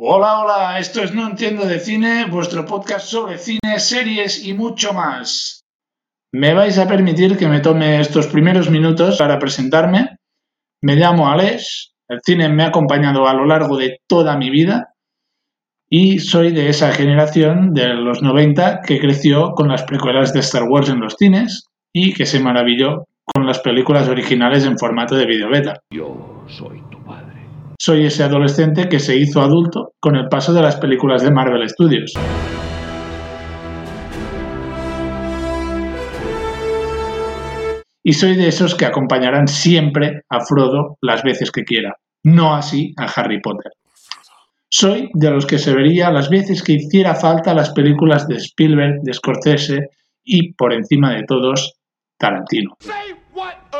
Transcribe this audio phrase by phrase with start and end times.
[0.00, 4.92] Hola, hola, esto es No Entiendo de Cine, vuestro podcast sobre cine, series y mucho
[4.92, 5.64] más.
[6.32, 10.18] Me vais a permitir que me tome estos primeros minutos para presentarme.
[10.84, 14.94] Me llamo Alex, el cine me ha acompañado a lo largo de toda mi vida
[15.90, 20.62] y soy de esa generación de los 90 que creció con las precuelas de Star
[20.68, 25.26] Wars en los cines y que se maravilló con las películas originales en formato de
[25.26, 25.80] videobeta.
[25.92, 27.17] Yo soy tu padre.
[27.80, 31.68] Soy ese adolescente que se hizo adulto con el paso de las películas de Marvel
[31.68, 32.12] Studios.
[38.02, 41.94] Y soy de esos que acompañarán siempre a Frodo las veces que quiera,
[42.24, 43.70] no así a Harry Potter.
[44.68, 49.02] Soy de los que se vería las veces que hiciera falta las películas de Spielberg,
[49.02, 49.90] de Scorsese
[50.24, 51.74] y, por encima de todos,
[52.18, 52.76] Tarantino.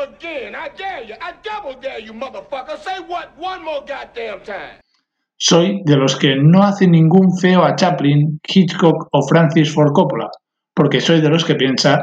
[0.03, 0.55] Again?
[0.55, 1.15] I dare you.
[1.21, 2.77] I double dare you, motherfucker.
[2.77, 4.79] Say what one more goddamn time.
[5.37, 10.29] Soy de los que no hace ningún feo a Chaplin, Hitchcock o Francis Ford Coppola,
[10.73, 12.01] porque soy de los que piensa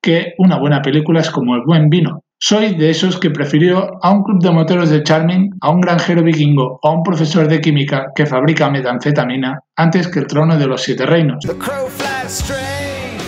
[0.00, 2.24] que una buena película es como el buen vino.
[2.38, 6.24] Soy de esos que prefirió a un club de moteros de Charming, a un granjero
[6.24, 10.66] vikingo o a un profesor de química que fabrica metanfetamina antes que el trono de
[10.66, 11.38] los siete reinos.
[11.46, 13.20] The crow flies straight.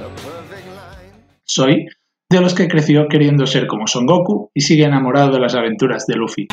[0.00, 1.12] A perfect line.
[1.44, 1.86] Soy
[2.32, 6.06] de los que creció queriendo ser como Son Goku y sigue enamorado de las aventuras
[6.06, 6.48] de Luffy.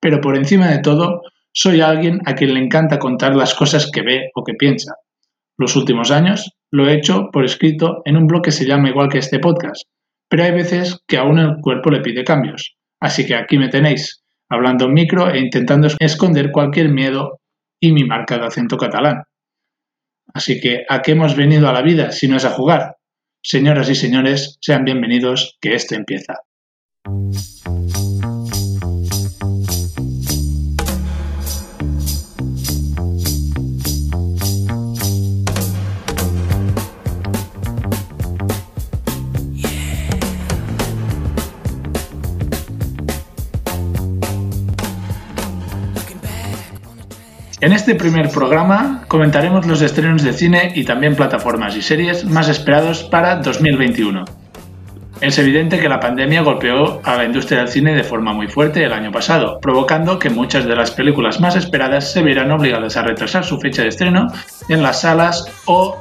[0.00, 4.00] Pero por encima de todo, soy alguien a quien le encanta contar las cosas que
[4.00, 4.94] ve o que piensa.
[5.58, 9.10] Los últimos años lo he hecho por escrito en un blog que se llama igual
[9.10, 9.82] que este podcast,
[10.32, 12.78] pero hay veces que aún el cuerpo le pide cambios.
[12.98, 17.38] Así que aquí me tenéis, hablando en micro e intentando esconder cualquier miedo
[17.78, 19.24] y mi marca de acento catalán.
[20.32, 22.96] Así que, ¿a qué hemos venido a la vida si no es a jugar?
[23.42, 26.38] Señoras y señores, sean bienvenidos, que esto empieza.
[47.62, 52.48] En este primer programa comentaremos los estrenos de cine y también plataformas y series más
[52.48, 54.24] esperados para 2021.
[55.20, 58.84] Es evidente que la pandemia golpeó a la industria del cine de forma muy fuerte
[58.84, 63.02] el año pasado, provocando que muchas de las películas más esperadas se vieran obligadas a
[63.02, 64.26] retrasar su fecha de estreno
[64.68, 66.00] en las salas o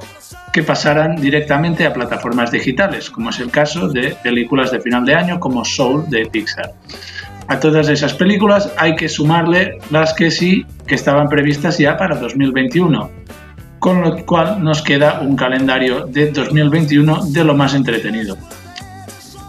[0.51, 5.13] que pasaran directamente a plataformas digitales, como es el caso de películas de final de
[5.13, 6.73] año como Soul de Pixar.
[7.51, 12.15] A todas esas películas hay que sumarle las que sí que estaban previstas ya para
[12.15, 13.11] 2021,
[13.77, 18.37] con lo cual nos queda un calendario de 2021 de lo más entretenido.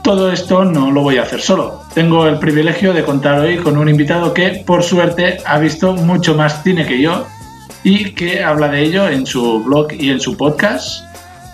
[0.03, 1.85] Todo esto no lo voy a hacer solo.
[1.95, 6.35] Tengo el privilegio de contar hoy con un invitado que, por suerte, ha visto mucho
[6.35, 7.29] más cine que yo
[7.85, 11.05] y que habla de ello en su blog y en su podcast.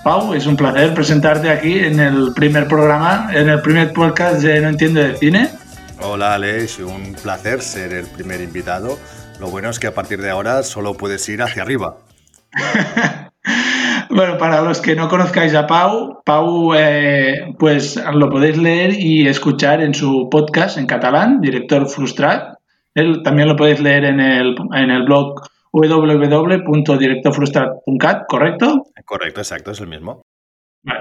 [0.02, 4.62] Pau, es un placer presentarte aquí en el primer programa, en el primer podcast de
[4.62, 5.67] No Entiendo de Cine.
[6.00, 8.96] Hola Alex, un placer ser el primer invitado.
[9.40, 11.98] Lo bueno es que a partir de ahora solo puedes ir hacia arriba.
[14.10, 19.28] Bueno, para los que no conozcáis a Pau, Pau eh, pues lo podéis leer y
[19.28, 22.54] escuchar en su podcast en catalán, Director Frustrat.
[22.94, 25.42] Él también lo podéis leer en el, en el blog
[25.72, 28.86] www.directorfrustrat.cat, ¿correcto?
[29.04, 30.22] Correcto, exacto, es el mismo.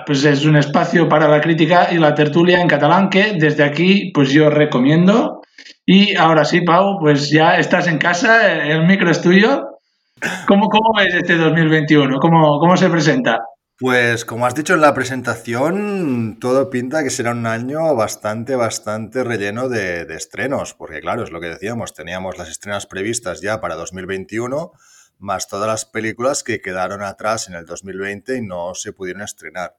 [0.05, 4.11] Pues es un espacio para la crítica y la tertulia en catalán que desde aquí
[4.13, 5.41] pues yo recomiendo.
[5.85, 9.79] Y ahora sí, Pau, pues ya estás en casa, el micro es tuyo.
[10.47, 12.19] ¿Cómo, cómo ves este 2021?
[12.19, 13.39] ¿Cómo, ¿Cómo se presenta?
[13.79, 19.23] Pues como has dicho en la presentación, todo pinta que será un año bastante, bastante
[19.23, 23.61] relleno de, de estrenos, porque claro, es lo que decíamos, teníamos las estrenas previstas ya
[23.61, 24.71] para 2021,
[25.19, 29.75] más todas las películas que quedaron atrás en el 2020 y no se pudieron estrenar.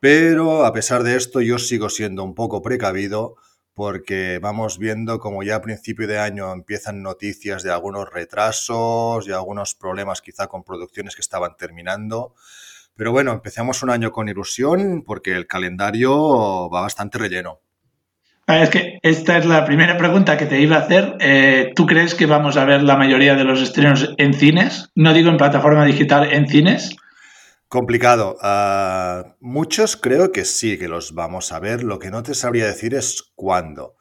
[0.00, 3.36] Pero a pesar de esto, yo sigo siendo un poco precavido
[3.74, 9.32] porque vamos viendo como ya a principio de año empiezan noticias de algunos retrasos y
[9.32, 12.34] algunos problemas quizá con producciones que estaban terminando.
[12.96, 17.60] Pero bueno, empezamos un año con ilusión porque el calendario va bastante relleno.
[18.50, 21.18] Ah, Es que esta es la primera pregunta que te iba a hacer.
[21.20, 24.88] Eh, ¿Tú crees que vamos a ver la mayoría de los estrenos en cines?
[24.94, 26.96] No digo en plataforma digital, en cines.
[27.68, 28.38] Complicado.
[28.40, 31.82] Ah, muchos creo que sí que los vamos a ver.
[31.82, 33.96] Lo que no te sabría decir es cuándo.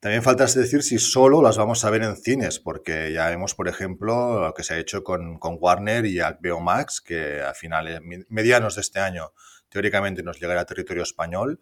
[0.00, 3.68] También falta decir si solo las vamos a ver en cines, porque ya vemos, por
[3.68, 8.00] ejemplo, lo que se ha hecho con, con Warner y HBO Max, que a finales,
[8.28, 9.30] medianos de este año,
[9.68, 11.60] teóricamente nos llegará a territorio español,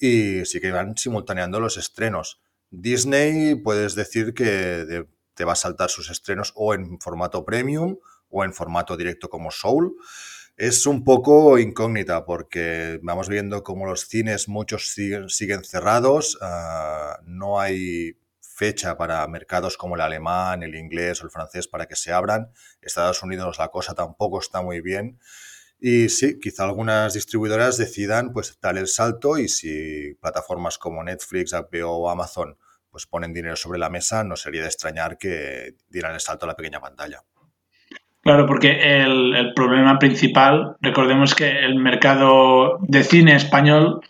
[0.00, 2.40] y sí que van simultaneando los estrenos.
[2.70, 7.98] Disney, puedes decir que te va a saltar sus estrenos o en formato premium
[8.28, 9.96] o en formato directo como Soul.
[10.56, 17.18] Es un poco incógnita porque vamos viendo como los cines muchos siguen, siguen cerrados, ah,
[17.24, 21.96] no hay fecha para mercados como el alemán, el inglés o el francés para que
[21.96, 22.52] se abran.
[22.82, 25.18] Estados Unidos la cosa tampoco está muy bien.
[25.80, 31.52] Y sí, quizá algunas distribuidoras decidan pues dar el salto y si plataformas como Netflix,
[31.52, 32.56] HBO o Amazon
[32.90, 36.48] pues ponen dinero sobre la mesa, no sería de extrañar que dieran el salto a
[36.48, 37.22] la pequeña pantalla.
[38.22, 44.00] Claro, porque el, problema principal, recordemos que el mercado de cine español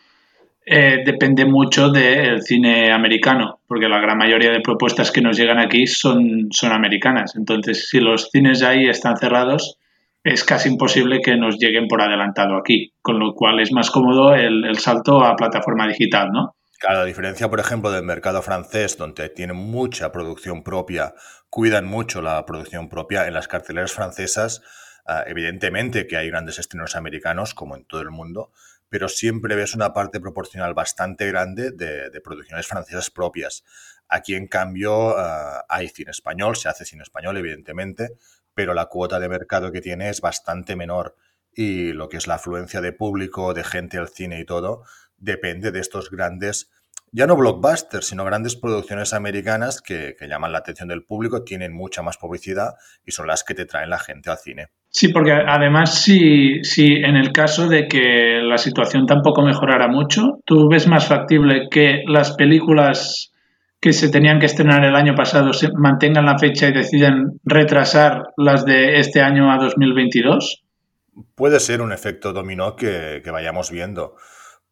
[0.67, 5.59] eh, depende mucho del cine americano, porque la gran mayoría de propuestas que nos llegan
[5.59, 7.37] aquí son, son americanas.
[7.37, 9.79] Entonces, si los cines ahí están cerrados,
[10.23, 14.35] es casi imposible que nos lleguen por adelantado aquí, con lo cual es más cómodo
[14.35, 16.57] el, el salto a plataforma digital, ¿no?
[16.79, 21.13] Claro, a diferencia, por ejemplo, del mercado francés, donde tienen mucha producción propia,
[21.51, 24.63] cuidan mucho la producción propia, en las carteleras francesas,
[25.07, 28.51] ah, evidentemente que hay grandes estrenos americanos, como en todo el mundo,
[28.89, 33.63] pero siempre ves una parte proporcional bastante grande de, de producciones francesas propias.
[34.11, 38.11] Aquí, en cambio, ah, hay cine español, se hace cine español, evidentemente,
[38.55, 41.17] pero la cuota de mercado que tiene es bastante menor
[41.55, 44.83] y lo que es la afluencia de público, de gente al cine y todo,
[45.17, 46.71] depende de estos grandes,
[47.13, 51.73] ya no blockbusters, sino grandes producciones americanas que, que llaman la atención del público, tienen
[51.73, 52.75] mucha más publicidad
[53.05, 54.69] y son las que te traen la gente al cine.
[54.89, 60.41] Sí, porque además si, si en el caso de que la situación tampoco mejorara mucho,
[60.45, 63.33] ¿tú ves más factible que las películas
[63.81, 68.25] que se tenían que estrenar el año pasado se mantengan la fecha y deciden retrasar
[68.37, 70.65] las de este año a 2022?
[71.35, 74.17] Puede ser un efecto dominó que, que vayamos viendo,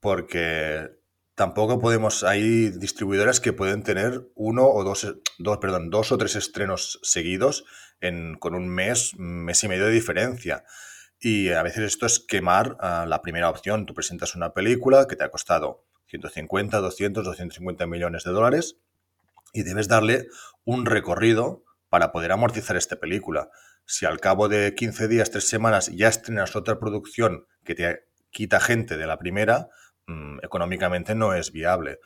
[0.00, 0.90] porque
[1.34, 6.36] tampoco podemos, hay distribuidoras que pueden tener uno o dos, dos, perdón, dos o tres
[6.36, 7.64] estrenos seguidos
[8.00, 10.64] en, con un mes, mes y medio de diferencia.
[11.18, 13.86] Y a veces esto es quemar uh, la primera opción.
[13.86, 18.78] Tú presentas una película que te ha costado 150, 200, 250 millones de dólares
[19.52, 20.28] y debes darle
[20.64, 23.50] un recorrido para poder amortizar esta película.
[23.86, 28.60] Si al cabo de 15 días, 3 semanas ya estrenas otra producción que te quita
[28.60, 29.68] gente de la primera,
[30.06, 31.98] mmm, económicamente no es viable.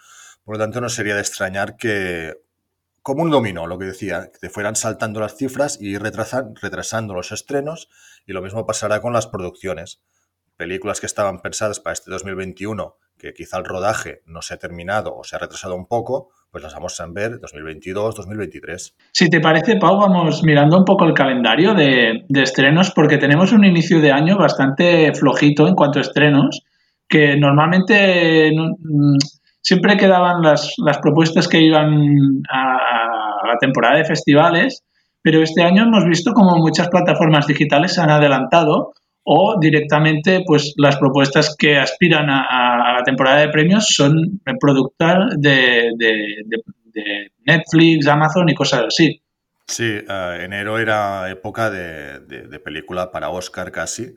[0.45, 2.35] Por lo tanto, no sería de extrañar que,
[3.03, 7.15] como un dominó, lo que decía, que te fueran saltando las cifras y retrasan, retrasando
[7.15, 7.89] los estrenos,
[8.27, 10.03] y lo mismo pasará con las producciones.
[10.57, 15.15] Películas que estaban pensadas para este 2021, que quizá el rodaje no se ha terminado
[15.17, 18.97] o se ha retrasado un poco, pues las vamos a ver 2022, 2023.
[19.13, 23.65] Si te parece, Pau, vamos mirando un poco el calendario de, estrenos, porque tenemos un
[23.65, 26.63] inicio de año bastante flojito en cuanto a estrenos,
[27.09, 29.19] que normalmente mm,
[29.61, 34.83] siempre quedaban las, las propuestas que iban a, a, la temporada de festivales,
[35.23, 38.91] pero este año hemos visto como muchas plataformas digitales se han adelantado
[39.25, 45.91] o directamente pues las propuestas que aspiran a, la temporada de premios son productos de,
[45.97, 46.13] de,
[46.47, 49.23] de, de, Netflix, Amazon y cosas así.
[49.67, 54.15] Sí, uh, enero era época de, película para Oscar casi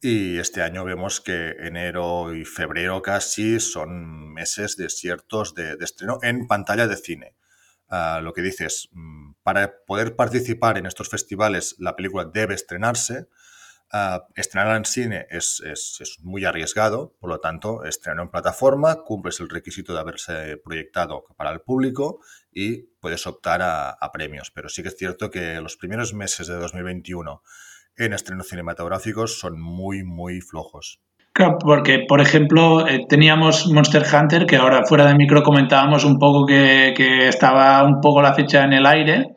[0.00, 6.46] y este año vemos que enero y febrero casi son meses desiertos de, estreno en
[6.46, 7.34] pantalla de cine.
[7.90, 13.28] Uh, lo que dices, mm, para poder participar en estos festivales la película debe estrenarse,
[13.90, 18.96] Uh, estrenar en cine es, es, es, muy arriesgado, por lo tanto, estrenar en plataforma,
[19.02, 22.20] cumples el requisito de haberse proyectado para el público
[22.52, 24.50] y puedes optar a, a, premios.
[24.50, 27.42] Pero sí que es cierto que los primeros meses de 2021
[27.96, 31.00] en estrenos cinematográficos son muy, muy flojos.
[31.32, 36.18] Claro, porque, por ejemplo, eh, teníamos Monster Hunter, que ahora fuera de micro comentábamos un
[36.18, 39.36] poco que, que estaba un poco la fecha en el aire,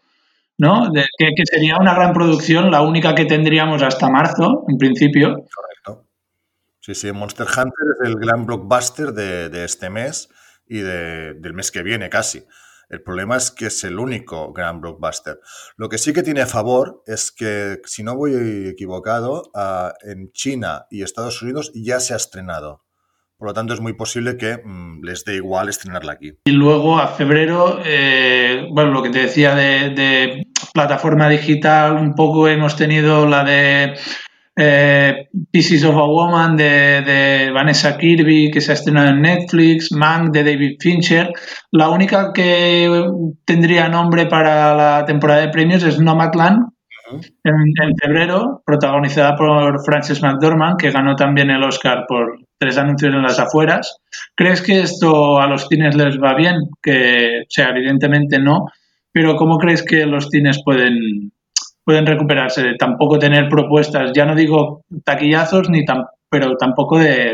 [0.62, 0.92] ¿no?
[0.92, 5.30] De, que, que, sería una gran producción, la única que tendríamos hasta marzo, en principio.
[5.30, 6.08] Correcto.
[6.80, 10.30] Sí, sí, Monster Hunter es el gran blockbuster de, de este mes
[10.68, 12.46] y de, del mes que viene casi.
[12.90, 15.40] El problema es que es el único gran blockbuster.
[15.78, 20.32] Lo que sí que tiene a favor es que, si no voy equivocado, uh, en
[20.32, 22.84] China y Estados Unidos ya se ha estrenado.
[23.42, 26.32] Por lo tanto, es muy posible que mmm, les dé igual estrenarla aquí.
[26.46, 32.14] Y luego a febrero, eh, bueno, lo que te decía de, de, plataforma digital, un
[32.14, 33.96] poco hemos tenido la de
[34.56, 39.92] eh, Pieces of a Woman de, de Vanessa Kirby, que se ha estrenado en Netflix,
[39.92, 41.34] Mank de David Fincher.
[41.72, 42.88] La única que
[43.44, 46.60] tendría nombre para la temporada de premios es Nomadland,
[47.12, 53.12] en, en febrero, protagonizada por Frances McDormand, que ganó también el Oscar por tres anuncios
[53.12, 53.98] en las afueras.
[54.36, 56.58] ¿Crees que esto a los cines les va bien?
[56.80, 58.68] Que, o sea, evidentemente no,
[59.12, 61.32] pero ¿cómo crees que los cines pueden,
[61.84, 67.34] pueden recuperarse de tampoco tener propuestas, ya no digo taquillazos, ni tam- pero tampoco de,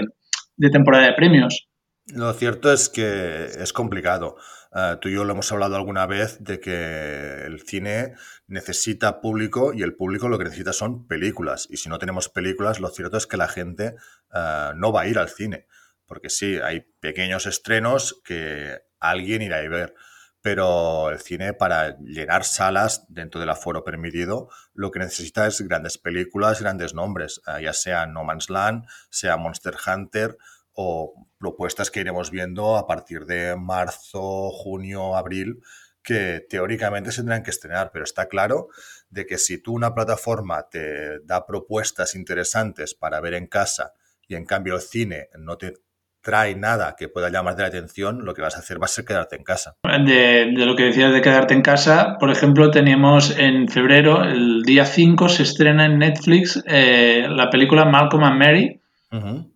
[0.56, 1.68] de temporada de premios?
[2.16, 4.38] Lo cierto es que es complicado.
[4.74, 8.14] Eh, tú y yo lo hemos hablado alguna vez de que el cine
[8.48, 11.68] necesita público y el público lo que necesita son películas.
[11.70, 13.96] Y si no tenemos películas, lo cierto es que la gente
[14.34, 15.68] eh, no va a ir al cine.
[16.06, 19.94] Porque sí, hay pequeños estrenos que alguien irá a ver.
[20.42, 25.98] Pero el cine, para llenar salas dentro del aforo permitido, lo que necesita es grandes
[25.98, 30.38] películas, grandes nombres, eh, ya sea No Man's Land, sea Monster Hunter
[30.72, 35.62] o propuestas que iremos viendo a partir de marzo, junio, abril,
[36.08, 38.70] que teóricamente se tendrán que estrenar, pero está claro
[39.10, 43.92] de que si tú una plataforma te da propuestas interesantes para ver en casa
[44.26, 45.74] y en cambio el cine no te
[46.22, 49.04] trae nada que pueda llamarte la atención, lo que vas a hacer va a ser
[49.04, 49.76] quedarte en casa.
[49.84, 54.62] De, de lo que decías de quedarte en casa, por ejemplo, teníamos en febrero, el
[54.64, 58.82] día 5, se estrena en Netflix eh, la película Malcolm and Mary,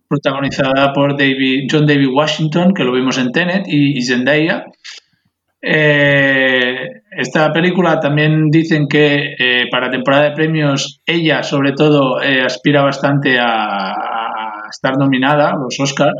[0.06, 4.66] protagonizada por David, John David Washington, que lo vimos en Tenet, y, y Zendaya.
[5.64, 12.42] Eh, esta película también dicen que eh, para temporada de premios ella, sobre todo, eh,
[12.42, 13.94] aspira bastante a,
[14.68, 16.14] estar nominada los Oscars.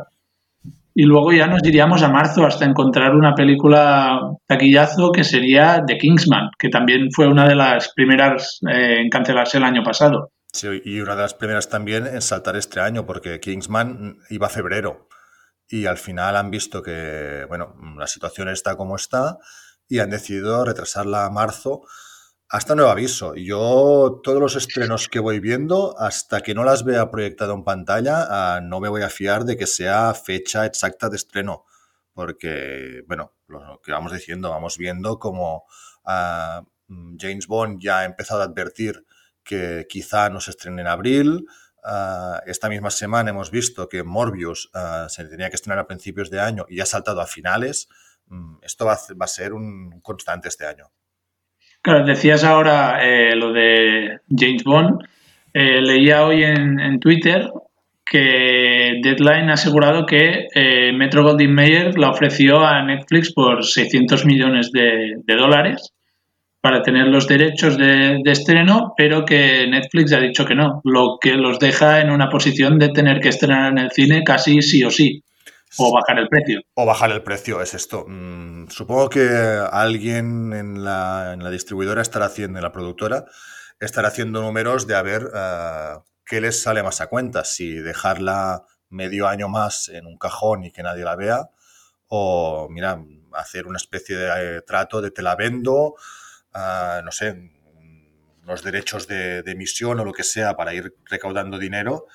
[0.94, 5.96] Y luego ya nos iríamos a marzo hasta encontrar una película taquillazo que sería The
[5.96, 10.32] Kingsman, que también fue una de las primeras en cancelarse el año pasado.
[10.52, 14.50] Sí, y una de las primeras también en saltar este año, porque Kingsman iba a
[14.50, 15.08] febrero
[15.72, 19.38] y al final han visto que, bueno, la situación está como está
[19.88, 21.80] y han decidido retrasarla a marzo
[22.50, 23.34] hasta nuevo aviso.
[23.36, 28.26] Yo, todos los estrenos que voy viendo, hasta que no las vea proyectado en pantalla,
[28.28, 31.64] ah, no me voy a fiar de que sea fecha exacta de estreno,
[32.12, 35.64] porque, bueno, lo que vamos diciendo, vamos viendo como
[36.04, 39.06] mm, James Bond ya ha empezado a advertir
[39.42, 41.46] que quizá no se estrene en abril.
[41.84, 46.30] Ah, esta misma semana hemos visto que Morbius ah, se tenía que estrenar a principios
[46.30, 47.88] de año y ha saltado a finales.
[48.28, 50.86] Mm, Esto va a, ser un constante este año.
[51.82, 55.00] Claro, decías ahora eh, lo de James Bond.
[55.52, 57.50] Eh, leía hoy en, Twitter
[58.04, 64.24] que Deadline ha asegurado que eh, Metro Goldwyn Mayer la ofreció a Netflix por 600
[64.24, 65.92] millones de dólares
[66.62, 71.18] para tener los derechos de, de estreno, pero que Netflix ha dicho que no, lo
[71.20, 74.82] que los deja en una posición de tener que estrenar en el cine casi sí
[74.84, 75.24] o sí,
[75.78, 76.60] o bajar el precio.
[76.74, 78.04] O bajar el precio, es esto.
[78.06, 79.26] Mm, supongo que
[79.70, 83.24] alguien en la, en la distribuidora estará haciendo, en la productora,
[83.80, 88.64] estará haciendo números de a ver eh, qué les sale más a cuenta, si dejarla
[88.90, 91.50] medio año más en un cajón y que nadie la vea,
[92.08, 93.02] o, mira,
[93.32, 95.94] hacer una especie de eh, trato de te la vendo,
[96.54, 97.50] ah, no sé,
[98.44, 102.06] los derechos de, emisión o lo que sea para ir recaudando dinero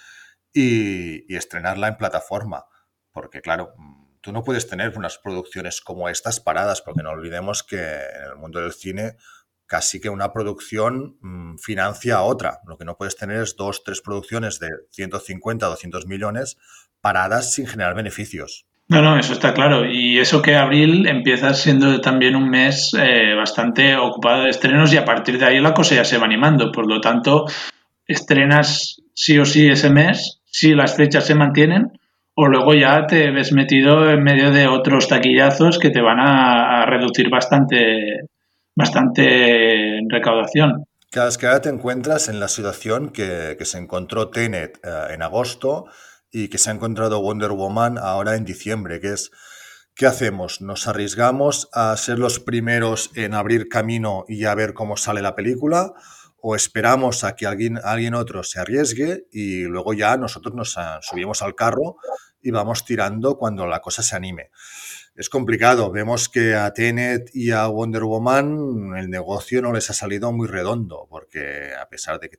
[0.54, 2.66] y, estrenarla en plataforma.
[3.12, 7.64] Porque, claro, mm, tú no puedes tener unas producciones como estas paradas, porque no olvidemos
[7.64, 9.18] que en el mundo del cine
[9.66, 12.62] casi que una producción mm, financia otra.
[12.66, 16.58] Lo que no puedes tener es dos, tres producciones de 150, 200 millones
[17.02, 18.67] paradas sin generar beneficios.
[18.90, 19.86] No, no, eso está claro.
[19.86, 24.98] Y eso que abril empieza siendo también un mes eh, bastante ocupado de estrenos y
[24.98, 26.72] a partir de ahí la cosa ya se va animando.
[26.72, 27.46] Por lo tanto,
[28.06, 32.00] estrenas sí o sí ese mes, si las fechas se mantienen,
[32.34, 36.86] o luego ya te ves metido en medio de otros taquillazos que te van a,
[36.86, 38.22] reducir bastante,
[38.76, 40.86] bastante recaudación.
[41.12, 45.14] Cada vez que ahora te encuentras en la situación que, que se encontró Tenet eh,
[45.14, 45.88] en agosto
[46.32, 49.32] y que se ha encontrado Wonder Woman ahora en diciembre, que es,
[49.96, 50.62] ¿qué hacemos?
[50.62, 55.36] ¿Nos arriesgamos a ser los primeros en abrir camino y a ver cómo sale la
[55.36, 55.94] película?
[56.40, 61.42] ¿O esperamos a que alguien, alguien otro se arriesgue y luego ya nosotros nos subimos
[61.42, 61.98] al carro
[62.42, 64.52] y vamos tirando cuando la cosa se anime?
[65.18, 65.92] Es complicado.
[65.92, 70.48] Vemos que a Tenet y a Wonder Woman el negocio no les ha salido muy
[70.48, 72.38] redondo, porque a pesar de que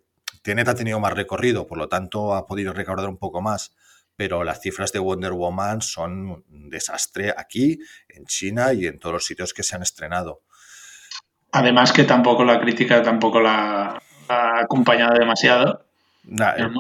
[0.49, 3.77] Tenet ha tenido más recorrido, por lo tanto ha podido recaudar un poco más,
[4.17, 7.79] pero las cifras de Wonder Woman son un desastre aquí,
[8.09, 10.41] en China y en todos los sitios que se han estrenado.
[11.53, 15.85] Además que tampoco la crítica tampoco la ha acompañado demasiado.
[16.25, 16.71] Nah, eh.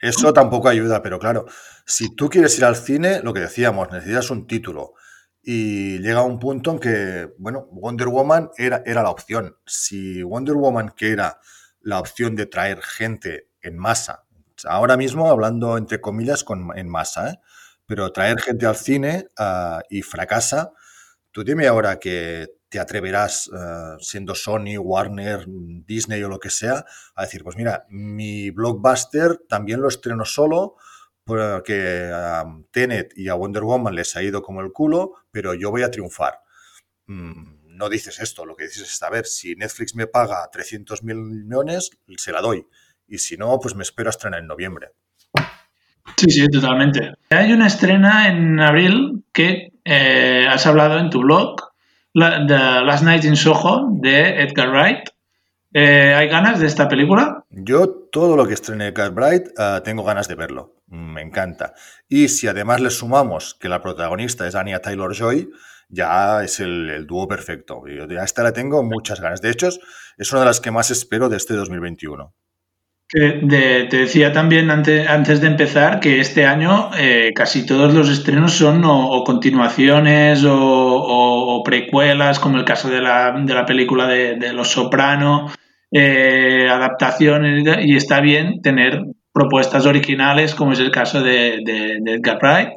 [0.00, 1.46] Eso tampoco ayuda, pero claro,
[1.86, 4.92] si tú quieres ir al cine, lo que decíamos, necesitas un título.
[5.42, 9.56] Y llega un punto en que, bueno, Wonder Woman era, era la opción.
[9.64, 11.38] Si Wonder Woman, que era
[11.84, 14.24] la opción de traer gente en masa,
[14.64, 17.38] ahora mismo hablando entre comillas con, en masa, ¿eh?
[17.86, 20.72] pero traer gente al cine ah, y fracasa,
[21.30, 26.84] tú dime ahora que te atreverás, eh, siendo Sony, Warner, Disney o lo que sea,
[27.14, 30.76] a decir, pues mira, mi blockbuster también lo estreno solo
[31.24, 35.70] porque a Tenet y a Wonder Woman les ha ido como el culo, pero yo
[35.70, 36.40] voy a triunfar.
[37.06, 41.02] Mm, no dices esto, lo que dices es, a ver, si Netflix me paga 300
[41.02, 42.66] mil millones, se la doy.
[43.06, 44.92] Y si no, pues me espero a estrenar en noviembre.
[46.16, 47.14] Sí, sí, totalmente.
[47.30, 51.56] Hay una estrena en abril que eh, has hablado en tu blog,
[52.12, 55.08] la, The Last Night in Soho, de Edgar Wright.
[55.72, 57.44] Eh, ¿Hay ganas de esta película?
[57.50, 60.76] Yo todo lo que estrene Cat Bright eh, tengo ganas de verlo.
[60.86, 61.74] Me encanta.
[62.08, 65.50] Y si además le sumamos que la protagonista es Anya Taylor-Joy,
[65.88, 67.82] ya es el, el dúo perfecto.
[67.86, 69.40] Yo a esta la tengo muchas ganas.
[69.40, 69.68] De hecho,
[70.16, 72.32] es una de las que más espero de este 2021.
[73.06, 77.92] Que de- te decía también ante- antes de empezar que este año eh, casi todos
[77.92, 84.06] los estrenos son o, continuaciones o, precuelas, como el caso de la, de la película
[84.06, 85.50] de, Los Soprano,
[85.90, 92.38] eh, adaptaciones, y está bien tener propuestas originales, como es el caso de- de Edgar
[92.40, 92.68] Wright,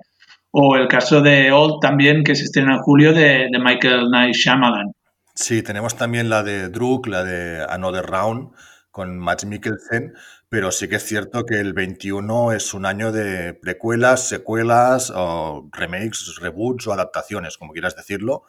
[0.51, 4.35] o el caso de Old también, que se estrena en julio, de, de Michael Knight
[4.35, 4.91] Shyamalan.
[5.35, 8.49] Sí, tenemos también la de Druk, la de Another Round
[8.89, 10.15] con Matt Mikkelsen,
[10.49, 15.69] pero sí que es cierto que el 21 es un año de precuelas, secuelas, o
[15.71, 18.45] remakes, reboots o adaptaciones, como quieras decirlo,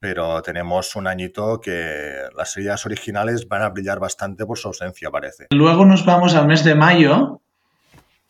[0.00, 5.10] pero tenemos un añito que las ideas originales van a brillar bastante por su ausencia,
[5.10, 5.46] parece.
[5.50, 7.42] Luego nos vamos al mes de mayo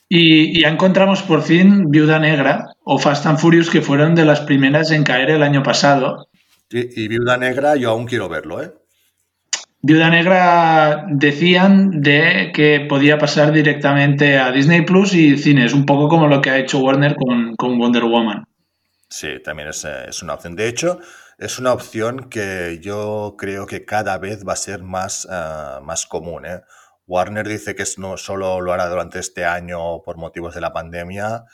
[0.09, 4.41] y, ya encontramos por fin Viuda Negra o Fast and Furious, que fueron de las
[4.41, 6.29] primeras en caer el año pasado.
[6.71, 8.73] Y, y Viuda Negra yo aún quiero verlo, ¿eh?
[9.83, 16.09] Viuda Negra decían de que podía pasar directamente a Disney Plus y cines, un poco
[16.09, 18.45] como lo que ha hecho Warner con, con Wonder Woman.
[19.09, 20.57] Sí, también es, es una opción.
[20.57, 20.99] De hecho,
[21.39, 26.07] es una opción que yo creo que cada vez va a ser más, ah, más
[26.07, 26.47] común.
[26.47, 26.63] ¿eh?
[27.07, 31.45] Warner dice que no solo lo hará durante este año por motivos de la pandemia,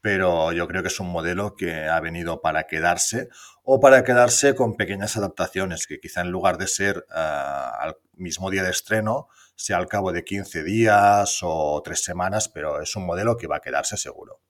[0.00, 3.28] pero yo creo que es un modelo que ha venido para quedarse
[3.64, 8.50] o para quedarse con pequeñas adaptaciones, que quizá en lugar de ser ah, al mismo
[8.50, 13.06] día de estreno, sea al cabo de 15 días o tres semanas, pero es un
[13.06, 14.40] modelo que va a quedarse seguro.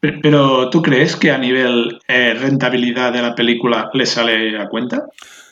[0.00, 4.68] Pe- Pero ¿tú crees que a nivel eh, rentabilidad de la película le sale a
[4.68, 5.04] cuenta?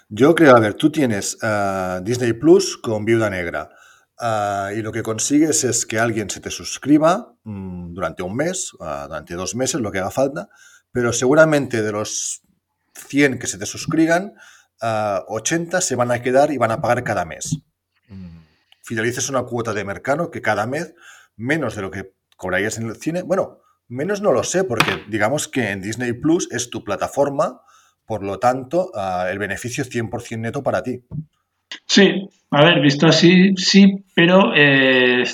[0.09, 3.70] Yo creo, a ver, tú tienes ah, Disney Plus con Viuda Negra
[4.18, 8.72] ah, y lo que consigues es que alguien se te suscriba mm, durante un mes,
[8.81, 10.48] ah, durante dos meses, lo que haga falta,
[10.92, 12.42] pero seguramente de los
[12.94, 14.35] 100 que se te suscriban,
[14.81, 17.59] ah, 80 se van a quedar y van a pagar cada mes.
[18.09, 18.38] Mm,
[18.83, 20.94] Fidelices una cuota de mercado que cada mes,
[21.37, 25.48] menos de lo que cobrarías en el cine, bueno, menos no lo sé, porque digamos
[25.48, 27.62] que en Disney Plus es tu plataforma,
[28.05, 28.92] por lo tanto,
[29.27, 31.03] el beneficio es 100% neto para ti.
[31.87, 35.25] Sí, a ver, visto así, sí, pero eh,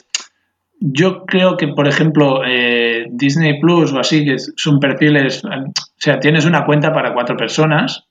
[0.81, 5.73] yo creo que, por ejemplo, eh, Disney Plus o así, que son perfiles, eh, o
[5.99, 8.07] sea, tienes una cuenta para cuatro personas,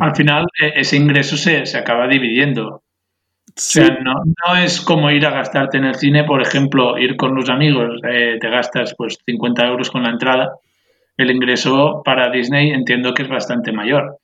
[0.00, 2.82] al final eh, ese ingreso se, se acaba dividiendo.
[3.46, 7.16] O sea, no, no es como ir a gastarte en el cine, por ejemplo, ir
[7.16, 10.52] con los amigos, te gastas pues 50 euros con la entrada.
[11.16, 14.18] El ingreso para Disney entiendo que es bastante mayor.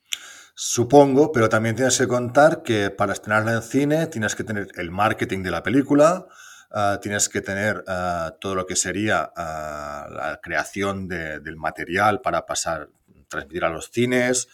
[0.57, 4.91] Supongo, pero también tienes que contar que para estrenarla en cine tienes que tener el
[4.93, 6.27] marketing de la película,
[6.71, 12.21] ah, tienes que tener ah, todo lo que sería ah, la creación de- del material
[12.21, 12.89] para pasar,
[13.29, 14.49] transmitir a los cines,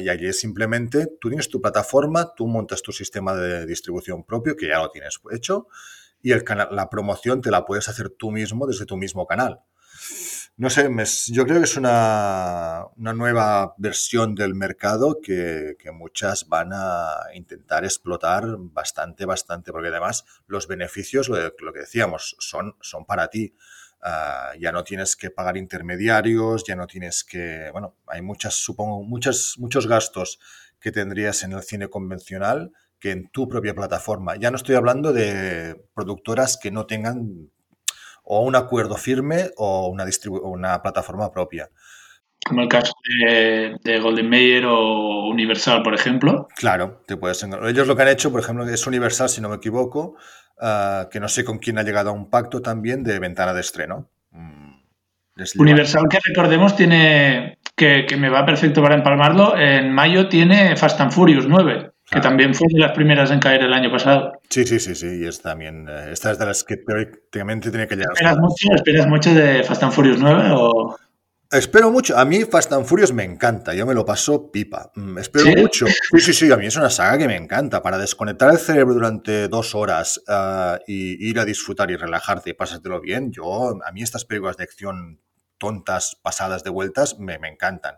[0.00, 4.54] y allí es simplemente tú tienes tu plataforma, tú montas tu sistema de distribución propio,
[4.56, 5.66] que ya lo tienes hecho,
[6.22, 9.60] y el cana- la promoción te la puedes hacer tú mismo desde tu mismo canal.
[10.56, 15.90] No sé, me- yo creo que es una, una nueva versión del mercado que, que
[15.92, 22.36] muchas van a intentar explotar bastante, bastante, porque además los beneficios, lo, lo que decíamos,
[22.38, 23.54] son, son para ti.
[24.02, 29.02] Ah, ya no tienes que pagar intermediarios, ya no tienes que, bueno, hay muchas, supongo,
[29.04, 30.38] muchas, muchos gastos
[30.80, 34.36] que tendrías en el cine convencional que en tu propia plataforma.
[34.36, 37.50] Ya no estoy hablando de productoras que no tengan
[38.24, 40.04] o un acuerdo firme o una,
[40.42, 41.68] una plataforma propia.
[42.46, 46.48] como el caso de, de Golden Mayer o Universal, por ejemplo.
[46.56, 47.42] Claro, te puedes.
[47.42, 50.16] Ellos lo que han hecho, por ejemplo, es Universal, si no me equivoco,
[50.60, 53.60] ah, que no sé con quién ha llegado a un pacto también de ventana de
[53.60, 54.08] estreno.
[54.30, 54.72] Mm,
[55.58, 59.56] Universal, que recordemos, tiene que, que me va perfecto para empalmarlo.
[59.56, 62.20] En mayo tiene Fast and Furious 9, que Ah.
[62.20, 64.32] también fue de las primeras en caer el año pasado.
[64.50, 67.86] Sí, sí, sí, sí, y es también, eh, esta es de las que teóricamente tiene
[67.86, 68.12] que llegar.
[68.12, 70.50] ¿Esperas mucho, ¿Esperas mucho de Fast and Furious 9?
[70.52, 70.96] O...
[71.50, 72.16] Espero mucho.
[72.18, 73.74] A mí Fast and Furious me encanta.
[73.74, 74.90] Yo me lo paso pipa.
[74.94, 75.56] Mm, Espero ¿Sí?
[75.56, 75.86] mucho.
[75.86, 76.50] Sí, sí, sí.
[76.50, 77.82] A mí es una saga que me encanta.
[77.82, 82.54] Para desconectar el cerebro durante dos horas ah, y ir a disfrutar y relajarte y
[82.54, 85.20] pásatelo bien, yo, a mí estas películas de acción
[85.58, 87.96] tontas, pasadas de vueltas, me, me encantan.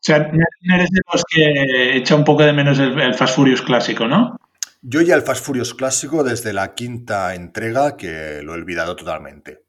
[0.00, 3.62] O sea, eres de los que echa un poco de menos el, el Fast Furious
[3.62, 4.36] clásico, ¿no?
[4.80, 9.64] Yo ya el Fast Furious clásico, desde la quinta entrega, que lo he olvidado totalmente.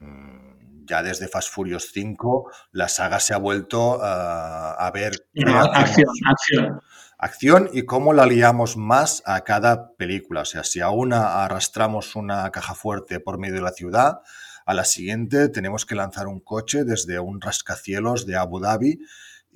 [0.00, 5.58] Mm, Ya desde Fast Furious 5, la saga se ha vuelto ah, a ver No,
[5.72, 5.76] hacemos.
[5.76, 6.80] acción, acción.
[7.18, 10.40] acción y cómo la liamos más a cada película.
[10.42, 14.20] O sea, si a una arrastramos una caja fuerte por medio de la ciudad,
[14.66, 18.98] a la siguiente tenemos que lanzar un coche desde un rascacielos de Abu Dhabi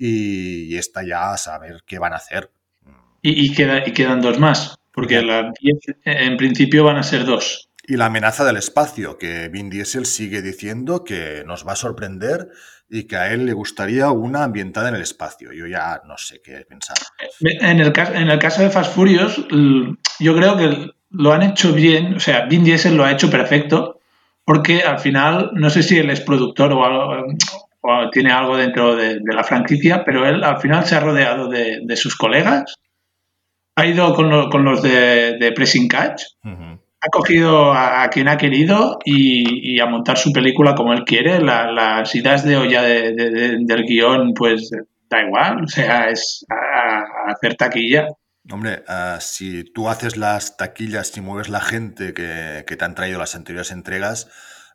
[0.05, 2.51] y, y esta ya a saber qué van a hacer.
[3.21, 7.23] Y, y queda- y quedan dos más, porque las 10 en principio van a ser
[7.25, 7.69] dos.
[7.87, 12.49] Y la amenaza del espacio, que Vin Diesel sigue diciendo que nos va a sorprender
[12.89, 15.51] y que a él le gustaría una ambientada en el espacio.
[15.53, 16.97] Yo ya no sé qué pensar.
[17.39, 19.37] En el, caso, en el caso de Fast Furious,
[20.19, 23.99] yo creo que lo han hecho bien, o sea, Vin Diesel lo ha hecho perfecto,
[24.45, 27.27] porque al final, no sé si él es productor o, algo,
[27.83, 31.49] o tiene algo dentro de, de la franquicia, pero él al final se ha rodeado
[31.49, 32.75] de, de sus colegas,
[33.75, 36.79] ha ido con, lo- con los de, de Pressing Catch, Ujú.
[37.01, 41.03] ha cogido a, a quien ha querido y, y a montar su película como él
[41.05, 41.41] quiere.
[41.41, 44.69] La- las ideas de olla de- de- de- del guion, pues
[45.09, 48.07] da igual, o sea, es a, a hacer taquilla.
[48.51, 52.93] Hombre, ah, si tú haces las taquillas y mueves la gente que, que te han
[52.95, 54.29] traído las anteriores entregas,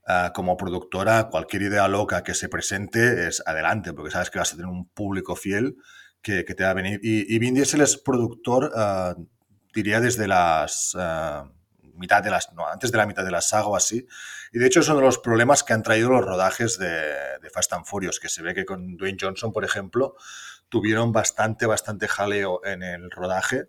[0.09, 4.53] ah, como productora, cualquier idea loca que se presente es adelante, porque sabes que vas
[4.53, 5.77] a tener un público fiel
[6.23, 6.99] que, que te va a venir.
[7.03, 9.15] Y, y Vin Diesel es productor, ah,
[9.75, 11.51] diría, desde las ah,
[11.95, 14.07] mitad de las, no, antes de la mitad de la saga o así.
[14.53, 16.89] Y de hecho es uno de los problemas que han traído los rodajes de,
[17.43, 20.17] de Fast and Furious, que se ve que con Dwayne Johnson, por ejemplo,
[20.69, 23.69] tuvieron bastante, bastante jaleo en el rodaje,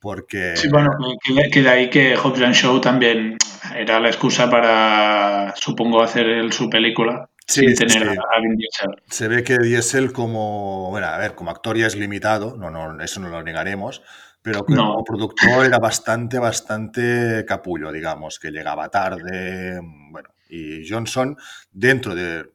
[0.00, 0.56] porque...
[0.56, 0.90] Sí, bueno,
[1.24, 3.36] que, de- que de ahí que Hobbs and Show también
[3.76, 8.16] era la excusa para, supongo, hacer él su película Sí, sin tener sí.
[8.16, 9.02] a, a Vin Diesel.
[9.08, 13.02] Se ve que Diesel como, bueno, a ver, como actor ya es limitado, no, no,
[13.02, 14.02] eso no lo negaremos,
[14.40, 14.92] pero No.
[14.94, 21.36] como productor era bastante, bastante capullo, digamos, que llegaba tarde, bueno, y Johnson,
[21.72, 22.46] dentro de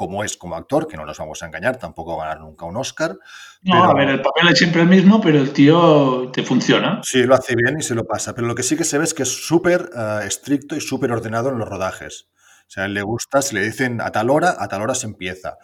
[0.00, 2.64] como es como actor, que no nos vamos a engañar, tampoco va a ganar nunca
[2.64, 3.10] un Oscar.
[3.10, 7.00] No, pero- a ver, el papel es siempre el mismo, pero el tío te funciona.
[7.02, 9.04] Sí, lo hace bien y se lo pasa, pero lo que sí que se ve
[9.04, 12.28] es que es súper eh, estricto y súper ordenado en los rodajes.
[12.66, 14.94] O sea, a él le gusta, si le dicen a tal hora, a tal hora
[14.94, 15.58] se empieza.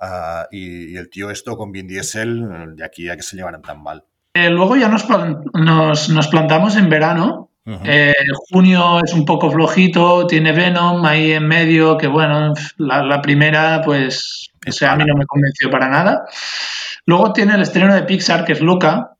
[0.00, 3.60] Ah, y, y el tío esto con Vin Diesel, de aquí a que se llevaran
[3.60, 4.04] tan mal.
[4.34, 5.06] Eh, luego ya nos,
[5.52, 7.50] nos, nos plantamos en verano.
[7.64, 8.12] Eh,
[8.50, 13.80] junio es un poco flojito, tiene Venom ahí en medio, que bueno, la, la primera,
[13.84, 16.24] pues, o sea, a mí no me convenció para nada.
[17.06, 19.16] Luego tiene el estreno de Pixar, que es Luca.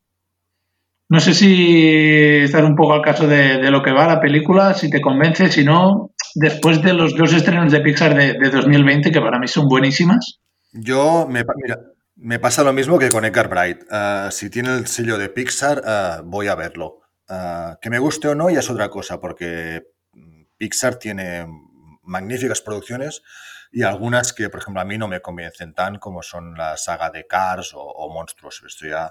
[1.09, 4.73] No sé si estás un poco al caso de, de lo que va la película,
[4.75, 9.11] si te convence, si no, después de los dos estrenos de Pixar de, de 2020,
[9.13, 10.41] que para mí son buenísimas.
[10.73, 11.81] Yo, me, mira,
[12.17, 13.83] me pasa lo mismo que con Edgar Bright.
[13.91, 17.02] Ah, si tiene el sello de Pixar, ah, voy a verlo.
[17.29, 19.83] Ah, que me guste o no ya es otra cosa, porque
[20.59, 21.47] Pixar tiene
[22.03, 23.23] magníficas producciones
[23.71, 27.11] y algunas que, por ejemplo, a mí no me convencen tan como son la saga
[27.11, 28.63] de Cars o, o Monstruos.
[28.67, 29.11] Esto ya...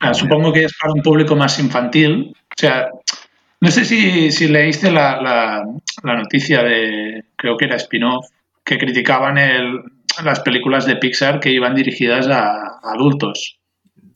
[0.00, 2.34] Ah, supongo que es para un público más infantil.
[2.34, 2.88] O sea,
[3.60, 5.64] no sé si, si leíste la, la-
[6.02, 8.26] la noticia de, creo que era spin-off,
[8.64, 9.82] que criticaban el-
[10.24, 13.60] las películas de Pixar que iban dirigidas a, a adultos.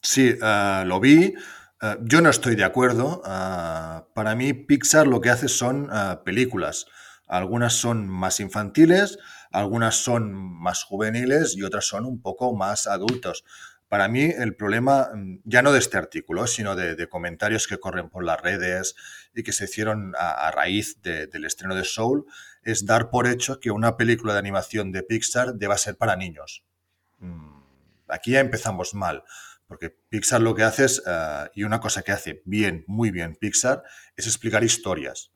[0.03, 1.33] Sí, ah, lo vi.
[1.81, 3.23] Ah, yo no estoy de acuerdo.
[3.25, 6.87] Ah, para mí, Pixar lo que hace son ah, películas.
[7.27, 9.19] Algunas son más infantiles,
[9.51, 13.45] algunas son más juveniles y otras son un poco más adultos.
[13.89, 17.79] Para mí, el problema, mm, ya no de este artículo, sino de, de comentarios que
[17.79, 18.95] corren por las redes
[19.35, 22.25] y que se hicieron a, raíz de- del estreno de Soul,
[22.63, 26.65] es dar por hecho que una película de animación de Pixar deba ser para niños.
[27.19, 27.57] Mm,
[28.09, 29.25] Aquí ya empezamos mal.
[29.67, 33.37] Porque Pixar lo que hace es, eh, y una cosa que hace bien, muy bien
[33.37, 33.83] Pixar,
[34.17, 35.33] es explicar historias.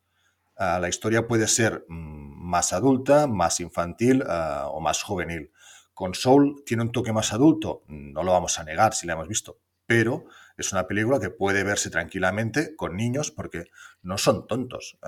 [0.56, 5.52] Ah, la historia puede ser mm, más adulta, más infantil ah, o más juvenil.
[5.94, 9.28] Con Soul tiene un toque más adulto, no lo vamos a negar si la hemos
[9.28, 10.24] visto, pero
[10.56, 13.64] Es una película que puede verse tranquilamente con niños porque
[14.02, 14.98] no son tontos.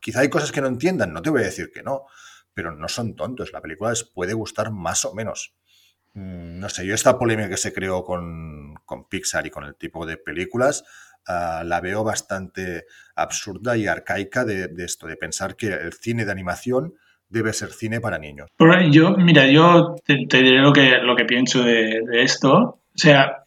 [0.00, 2.06] Quizá hay cosas que no entiendan, no te voy a decir que no,
[2.52, 3.52] pero no son tontos.
[3.52, 5.54] La película les puede gustar más o menos.
[6.14, 9.76] Mm, No sé, yo esta polémica que se creó con, con Pixar y con el
[9.76, 10.84] tipo de películas
[11.26, 16.32] ah, la veo bastante absurda y arcaica de, esto, de pensar que el cine de
[16.32, 16.94] animación
[17.28, 18.48] debe ser cine para niños.
[18.90, 22.52] Yo, mira, yo te, diré lo que, lo que pienso de, esto.
[22.58, 23.44] O sea,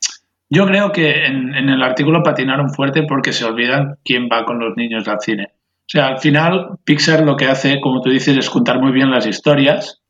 [0.50, 4.60] yo creo que en, en el artículo patinaron fuerte porque se olvidan quién va con
[4.60, 5.50] los niños al cine.
[5.82, 9.12] O sea, al final Pixar lo que hace, como tú dices, es contar muy bien
[9.12, 10.02] las historias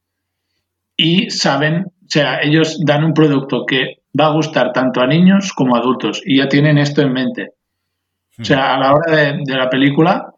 [0.96, 5.76] y saben, sea, ellos dan un producto que va a gustar tanto a niños como
[5.76, 7.50] a adultos y ya tienen esto en mente.
[8.40, 10.34] O sea, a la hora de, de la película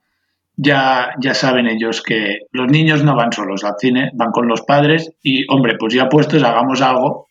[0.58, 4.62] ya, ya saben ellos que los niños no van solos al cine, van con los
[4.62, 7.28] padres y, hombre, pues ya puestos, hagamos algo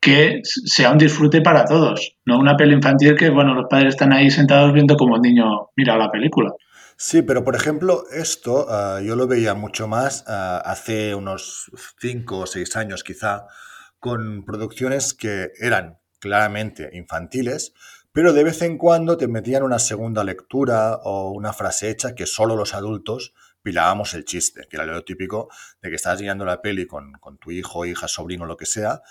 [0.00, 4.12] que sea un disfrute para todos, no una peli infantil que, bueno, los padres están
[4.12, 6.50] ahí sentados viendo como el niño mira la película.
[7.04, 11.68] Sí, pero por ejemplo, esto ah, yo lo veía mucho más ah, hace unos
[12.00, 13.46] 5 o 6 años quizá,
[13.98, 17.74] con producciones que eran claramente infantiles,
[18.12, 22.26] pero de vez en cuando te metían una segunda lectura o una frase hecha que
[22.26, 25.48] solo los adultos pilábamos el chiste, que era lo típico
[25.82, 29.02] de que estás llegando la peli con, con tu hijo, hija, sobrino, lo que sea,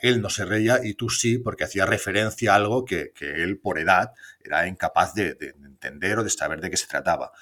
[0.00, 3.58] él no se reía y tú sí, porque hacía referencia a algo que, que él
[3.58, 7.32] por edad era incapaz de, de entender o de saber de qué se trataba.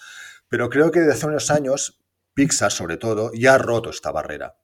[0.48, 2.00] Pero creo que desde hace unos años,
[2.34, 4.56] Pixar sobre todo, ya ha roto esta barrera.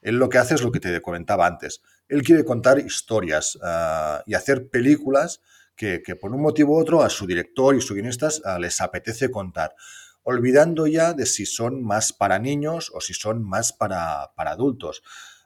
[0.00, 1.80] Él lo que hace es lo que te comentaba antes.
[2.08, 5.40] Él quiere contar historias ah, y hacer películas
[5.74, 8.80] que, que por un motivo u otro a su director y sus guionistas ah, les
[8.82, 9.74] apetece contar,
[10.22, 15.02] olvidando ya de si son más para niños o si son más para, para adultos.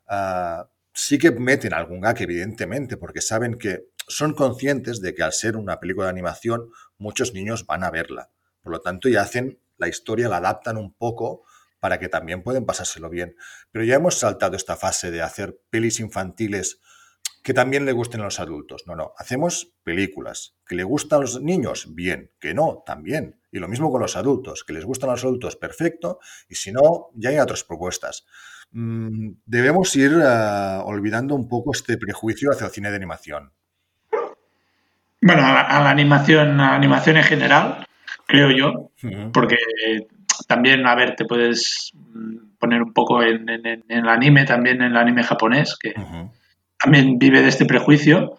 [0.08, 0.68] Ah,
[0.98, 5.56] sí que meten algún gag, evidentemente, porque saben que son conscientes de que al ser
[5.56, 8.30] una película de animación, muchos niños van a verla.
[8.62, 11.44] Por lo tanto, ya hacen la historia, la adaptan un poco
[11.78, 13.36] para que también pueden pasárselo bien.
[13.70, 16.80] Pero ya hemos saltado esta fase de hacer pelis infantiles
[17.44, 18.82] que también le gusten a los adultos.
[18.88, 20.56] No, no, hacemos películas.
[20.66, 21.94] ¿Que le gustan a los niños?
[21.94, 22.32] Bien.
[22.40, 22.82] ¿Que no?
[22.84, 23.40] También.
[23.52, 24.64] Y lo mismo con los adultos.
[24.64, 25.54] ¿Que les gustan a los adultos?
[25.54, 26.18] Perfecto.
[26.48, 28.26] Y si no, ya hay otras propuestas.
[28.72, 33.50] Mm, debemos ir uh, olvidando un poco este prejuicio hacia el cine de animación.
[35.20, 37.86] Bueno, a la, a la animación, a la animación en general,
[38.26, 38.68] creo yo,
[39.02, 39.32] Uh -huh.
[39.32, 39.56] porque
[40.46, 41.92] también, a ver, te puedes
[42.58, 46.02] poner un poco en, en, en, el anime, también en el anime japonés, que Uh
[46.02, 46.30] -huh.
[46.82, 48.38] también vive de este prejuicio.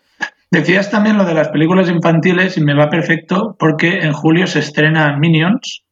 [0.51, 4.59] Decías también lo de las películas infantiles y me va perfecto porque en julio se
[4.59, 5.83] estrena Minions,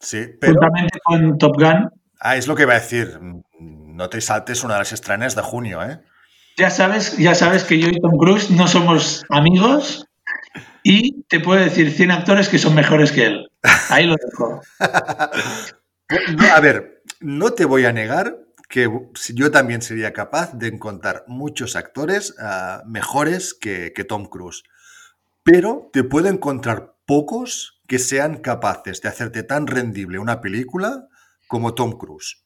[0.00, 0.54] sí, pero...
[0.54, 1.90] juntamente con Top Gun.
[2.26, 3.20] Ah, es lo que iba a decir.
[3.60, 6.00] No te saltes una de las estrenas de junio, ¿eh?
[6.56, 10.06] Ya sabes, ya sabes que yo y Tom Cruise no somos amigos
[10.82, 13.50] y te puedo decir 100 actores que son mejores que él.
[13.90, 14.62] Ahí lo dejo.
[16.50, 18.38] a ver, no te voy a negar
[18.70, 18.88] que
[19.34, 24.62] yo también sería capaz de encontrar muchos actores uh, mejores que, que, Tom Cruise.
[25.42, 31.08] Pero te puedo encontrar pocos que sean capaces de hacerte tan rendible una película
[31.46, 32.44] como Tom Cruise.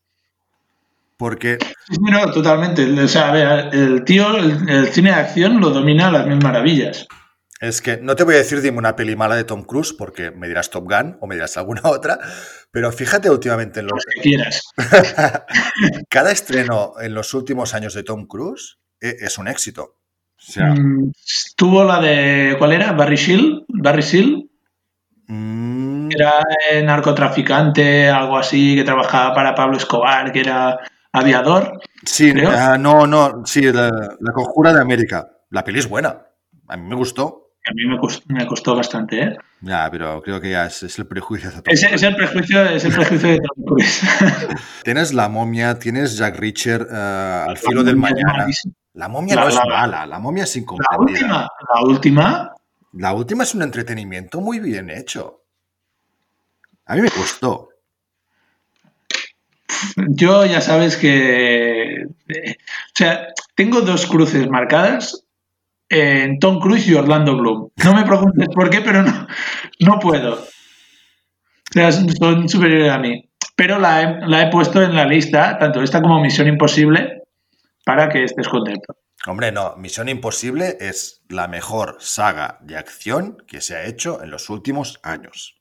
[1.17, 1.59] Porque.
[1.89, 2.85] Sí, no, totalmente.
[3.01, 6.27] O sea, a ver, el tío, el, el, cine de acción lo domina a las
[6.27, 7.07] mil maravillas.
[7.61, 10.31] Es que no te voy a decir dime una peli mala de Tom Cruise porque
[10.31, 12.19] me dirás Top Gun o me dirás alguna otra,
[12.71, 14.63] pero fíjate últimamente en los que quieras.
[16.09, 19.97] Cada estreno en los últimos años de Tom Cruise e, es un éxito.
[20.37, 21.13] O sea, mm,
[21.57, 22.93] tuvo la de ¿cuál era?
[22.93, 24.45] Barry Shield, Barry Shield.
[25.27, 25.88] Mm.
[26.11, 26.33] Era
[26.83, 30.79] narcotraficante, algo así, que trabajaba para Pablo Escobar, que era
[31.13, 31.81] aviador.
[32.05, 35.29] Sí, uh, no, no, sí, la, la, Conjura de América.
[35.51, 36.27] La peli es buena.
[36.69, 37.49] A mí me gustó.
[37.67, 39.37] A mí me costó, me costó bastante, ¿eh?
[39.61, 41.51] Ya, pero creo que ya es, es el prejuicio.
[41.51, 44.03] De es, es, el prejuicio es el prejuicio de Tom Cruise.
[44.85, 48.47] tienes La Momia, tienes Jack Reacher uh, al filo del mañana.
[48.95, 51.21] La momia la, no es la, mala, la momia es incomprendida.
[51.21, 52.55] La última, la última.
[52.93, 55.38] La última es un entretenimiento muy bien hecho.
[56.89, 57.69] A mí me gustó.
[60.09, 62.07] Yo ya sabes que.
[62.07, 65.25] O sea, tengo dos cruces marcadas
[65.91, 67.71] en Tom Cruise y Orlando Bloom.
[67.85, 69.27] No me preguntes por qué, pero no,
[69.81, 70.35] no puedo.
[70.35, 73.29] O sea, son superiores a mí.
[73.55, 77.23] Pero la he, la he puesto en la lista, tanto esta como Misión Imposible,
[77.85, 78.97] para que estés contento.
[79.27, 84.31] Hombre, no, Misión Imposible es la mejor saga de acción que se ha hecho en
[84.31, 85.58] los últimos años.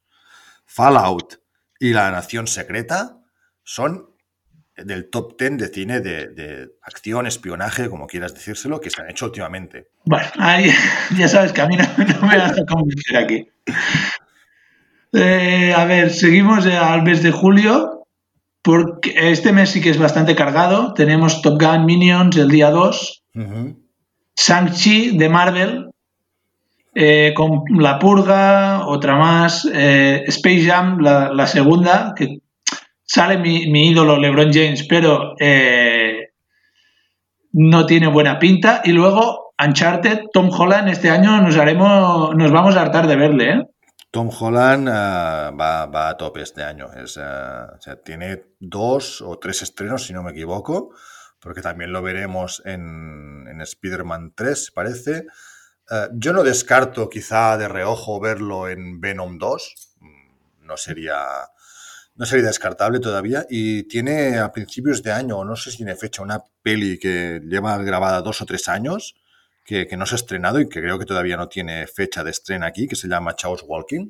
[0.68, 1.40] Fallout
[1.80, 3.18] y La Nación Secreta
[3.64, 4.12] son
[4.76, 9.10] del top 10 de cine de, de acción, espionaje, como quieras decírselo, que se han
[9.10, 9.88] hecho últimamente.
[10.06, 10.70] Bueno, ahí
[11.18, 11.84] ya sabes que a mí no,
[12.22, 13.50] no me vas a convencer aquí.
[15.14, 18.08] Eh, a ver, seguimos al mes de julio,
[18.62, 20.94] porque este mes sí que es bastante cargado.
[20.94, 23.84] Tenemos Top Gun Minions el día 2, Ujú.
[24.36, 25.87] Shang-Chi de Marvel,
[27.00, 32.40] eh, con La Purga, otra más, eh, Space Jam, la, segunda, que
[33.04, 36.32] sale mi, ídolo LeBron James, pero eh,
[37.54, 38.82] no tiene buena pinta.
[38.84, 43.68] Y luego Uncharted, Tom Holland, este año nos haremos, nos vamos a hartar de verle.
[44.10, 46.88] Tom Holland ah, va, a tope este año.
[46.92, 50.96] Ah, o sea, tiene dos o tres estrenos, si no me equivoco,
[51.40, 55.28] porque también lo veremos en, en Spider-Man 3, parece.
[55.89, 59.76] Ah, yo no descarto quizá de reojo verlo en Venom 2.
[60.02, 61.17] Mm, No sería,
[62.15, 63.45] no sería descartable todavía.
[63.50, 67.78] Y tiene a principios de año, no sé si tiene fecha, una peli que lleva
[67.78, 69.15] grabada dos o tres años,
[69.63, 72.32] que, que no se ha estrenado y que creo que todavía no tiene fecha de
[72.32, 74.10] estreno aquí, que se llama Chaos Walking.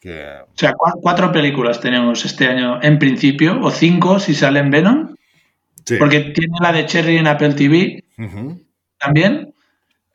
[0.00, 4.60] Que, O sea, cua- cuatro películas tenemos este año en principio, o cinco si sale
[4.60, 5.14] en Venom,
[5.84, 5.96] sí.
[5.96, 8.04] porque tiene la de Cherry en Apple TV
[8.98, 9.54] también.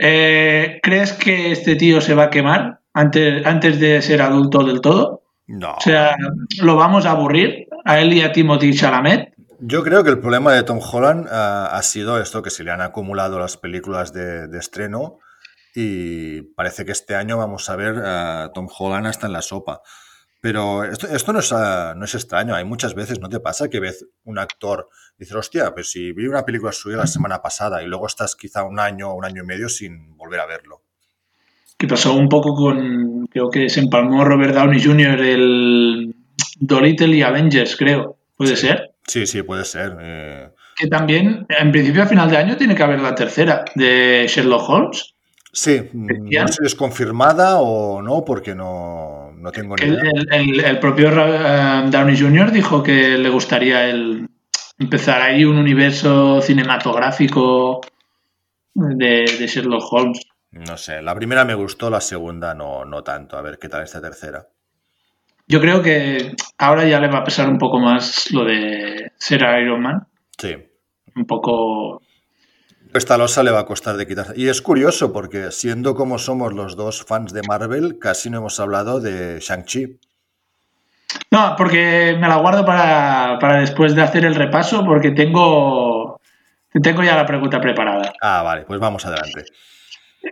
[0.05, 4.81] Eh, ¿Crees que este tío se va a quemar antes, antes de ser adulto del
[4.81, 5.23] todo?
[5.47, 5.75] No.
[5.75, 6.17] O sea,
[6.61, 9.33] ¿lo vamos a aburrir a él y a Timothy Chalamet?
[9.61, 12.71] Yo creo que el problema de Tom Holland ah, ha sido esto, que se le
[12.71, 15.19] han acumulado las películas de, de estreno
[15.73, 19.83] y parece que este año vamos a ver a Tom Holland hasta en la sopa.
[20.41, 23.69] Pero esto, esto no, es, ah, no es extraño, hay muchas veces, ¿no te pasa
[23.69, 27.41] que ves un actor y dices, hostia, pues si vi una película suya la semana
[27.41, 30.81] pasada y luego estás quizá un año, un año y medio sin volver a verlo?
[31.77, 35.19] Que pasó un poco con, creo que se empalmó Robert Downey Jr.
[35.21, 36.15] el
[36.59, 38.17] Dolittle y Avengers, creo.
[38.37, 38.91] ¿Puede ser?
[39.05, 39.95] Sí, sí, puede ser.
[39.99, 44.25] eh, Que también, en principio, a final de año tiene que haber la tercera de
[44.27, 45.13] Sherlock Holmes.
[45.51, 49.93] sí, mm, no sé si es confirmada o no, porque no, no tengo ni El,
[49.93, 50.03] idea.
[50.13, 52.51] el- el- el propio eh, Downey Jr.
[52.51, 54.27] dijo que le gustaría el,
[54.77, 57.81] empezar ahí un universo cinematográfico
[58.73, 60.21] de, de Sherlock Holmes.
[60.51, 63.37] No sé, la primera me gustó, la segunda no, no tanto.
[63.37, 64.47] A ver qué tal esta tercera.
[65.47, 69.41] Yo creo que ahora ya le va a pesar un poco más lo de ser
[69.61, 70.07] Iron Man.
[70.37, 70.55] Sí.
[71.15, 72.01] Un poco.
[72.93, 74.33] Esta losa le va a costar de quitarse.
[74.35, 78.59] Y es curioso porque siendo como somos los dos fans de Marvel, casi no hemos
[78.59, 79.99] hablado de Shang-Chi.
[81.31, 86.19] No, porque me la guardo para, para después de hacer el repaso, porque tengo,
[86.81, 88.13] tengo ya la pregunta preparada.
[88.21, 89.45] Ah, vale, pues vamos adelante.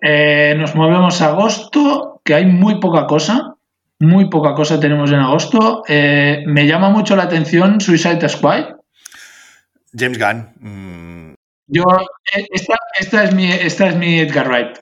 [0.02, 3.56] Eh, nos movemos a agosto, que hay muy poca cosa.
[4.00, 5.84] Muy poca cosa tenemos en agosto.
[5.88, 8.76] Eh, me llama mucho la atención Suicide Squad.
[9.94, 10.50] James Gunn.
[10.60, 11.34] mm,
[11.68, 11.84] Yo,
[12.36, 14.80] eh, esta, esta, es mi, esta es mi Edgar Wright.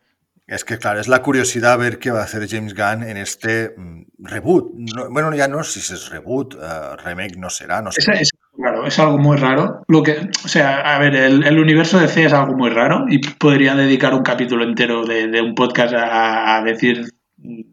[0.50, 3.74] Es que, claro, es la curiosidad ver qué va a hacer James Gunn en este
[3.78, 4.74] mm, reboot.
[4.76, 8.02] No- bueno, ya no sé si es reboot, eh, remake no será, no sé.
[8.02, 9.84] Es, es raro, es algo muy raro.
[9.88, 13.06] Lo que, o sea, a ver, el, el universo de C es algo muy raro
[13.08, 17.06] y podría dedicar un capítulo entero de, de un podcast a, a decir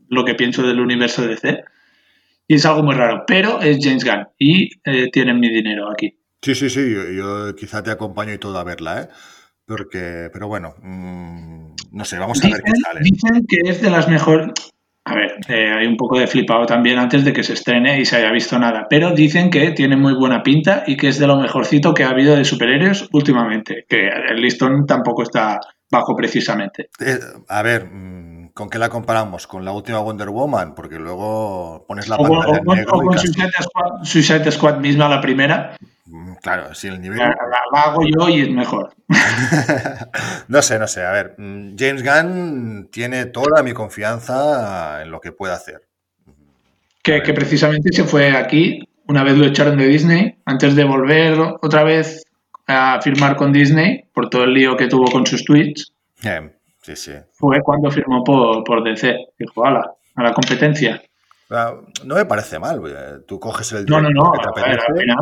[0.08, 1.64] lo que pienso del universo de C.
[2.48, 6.16] Y es algo muy raro, pero es James Gunn y eh, tienen mi dinero aquí.
[6.42, 9.08] Sí, sí, sí, yo, yo quizá te acompaño y todo a verla, ¿eh?
[9.66, 13.00] Porque, pero bueno, mm, no sé, vamos a ver qué sale.
[13.02, 14.50] dicen que es de las mejores.
[15.04, 18.04] A ver, eh, hay un poco de flipado también antes de que se estrene y
[18.04, 21.28] se haya visto nada, pero dicen que tiene muy buena pinta y que es de
[21.28, 26.90] lo mejorcito que ha habido de superhéroes últimamente, que el listón tampoco está bajo precisamente.
[26.98, 29.46] Eh, a ver, mm, ¿con qué la comparamos?
[29.46, 30.74] ¿Con la última Wonder Woman?
[30.74, 35.08] Porque luego pones la pantalla o en negro o con Suicide, Squad, Suicide Squad misma,
[35.08, 35.76] la primera,
[36.08, 37.18] Mm, Claro, sí, el nivel.
[37.18, 37.36] la,
[37.72, 38.94] la hago yo y es mejor.
[40.48, 41.04] No sé, no sé.
[41.04, 45.82] A ver, mm, James Gunn tiene toda mi confianza en lo que puede hacer.
[47.02, 51.38] Que, que precisamente se fue aquí, una vez lo echaron de Disney, antes de volver
[51.60, 52.24] otra vez
[52.68, 55.92] a firmar con Disney por todo el lío que tuvo con sus tweets.
[56.94, 57.12] Sí, sí.
[57.32, 59.16] fue cuando firmó por, por DC.
[59.38, 61.02] Dijo, ala, a la competencia.
[61.50, 62.80] Ah, No me parece mal.
[63.26, 64.32] Tú coges el No, no, no.
[64.32, 65.14] que te a ver, al apetece.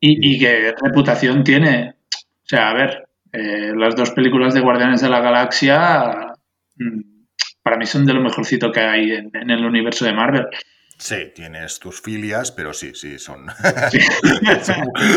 [0.00, 1.96] Y, y qué reputación tiene.
[2.14, 6.34] O sea, a ver, eh, las dos películas de Guardianes de la Galaxia
[6.76, 7.00] mm,
[7.62, 10.46] para mí son de lo mejorcito que hay en, en el universo de Marvel.
[11.02, 13.46] Sí, tienes tus filias, pero sí, sí, son,
[14.62, 14.76] son,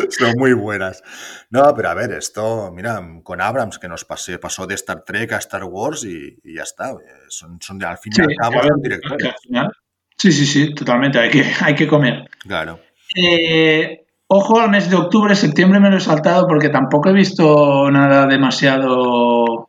[0.10, 1.04] son muy buenas.
[1.50, 5.34] No, pero a ver, esto, mira, con Abrams que nos pasé, pasó de Star Trek
[5.34, 6.92] a Star Wars y, y ya está.
[6.92, 6.96] eh,
[7.28, 9.26] Son, son de, al fin y Sí, al cabo ver, directores.
[9.28, 9.72] al final-
[10.18, 11.20] sí, sí, sí, totalmente.
[11.20, 12.30] Hay que, hay que comer.
[12.48, 12.80] Claro.
[13.18, 17.92] Eh, ojo al mes de octubre, septiembre me lo he saltado porque tampoco he visto
[17.92, 19.68] nada demasiado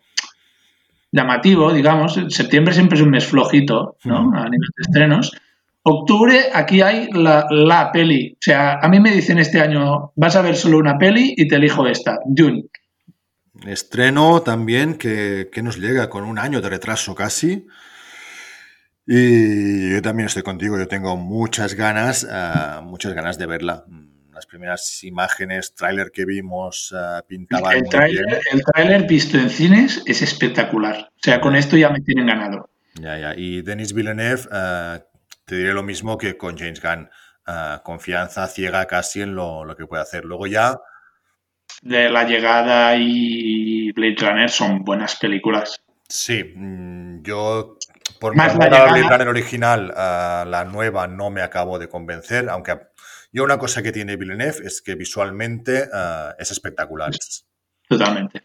[1.11, 2.21] llamativo, digamos.
[2.29, 4.31] Septiembre siempre es un mes flojito, ¿no?
[4.33, 5.33] A nivel de estrenos.
[5.87, 8.33] Octubre, aquí hay la, la peli.
[8.33, 11.47] O sea, a mí me dicen este año, vas a ver solo una peli y
[11.47, 12.65] te elijo esta, Dune.
[13.67, 17.67] Estreno también que, que nos llega con un año de retraso casi.
[19.07, 23.85] Y yo también estoy contigo, yo tengo muchas ganas, ah, muchas ganas de verla.
[24.33, 29.51] Las primeras imágenes, tráiler que vimos, ah, pintaban El muy tráiler, el tráiler visto en
[29.51, 31.11] cines es espectacular.
[31.15, 32.71] O sea, con esto ya me tienen ganado.
[32.95, 33.35] Ya, ya.
[33.37, 35.01] Y Denis Villeneuve, ah,
[35.45, 37.09] te diré lo mismo que con James Gunn.
[37.47, 40.25] Ah, confianza ciega casi en lo, lo que puede hacer.
[40.25, 40.79] Luego ya,
[41.83, 45.81] De La Llegada y Blade Runner son buenas películas.
[46.09, 47.77] sí, mm, yo
[48.21, 48.93] por Más La Llegada.
[48.93, 52.79] Blade Runner original, la nueva no me acabo de convencer, aunque
[53.33, 57.13] yo una cosa que tiene Villeneuve es que visualmente ah, es espectacular.
[57.89, 58.43] Totalmente.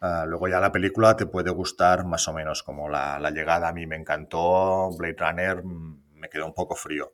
[0.00, 3.68] Ah, luego ya la película te puede gustar más o menos, como la, la llegada
[3.68, 7.12] a mí me encantó, Blade Runner mm, me quedó un poco frío.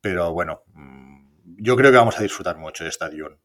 [0.00, 3.36] Pero bueno, mm, yo creo que vamos a disfrutar mucho de esta Dune.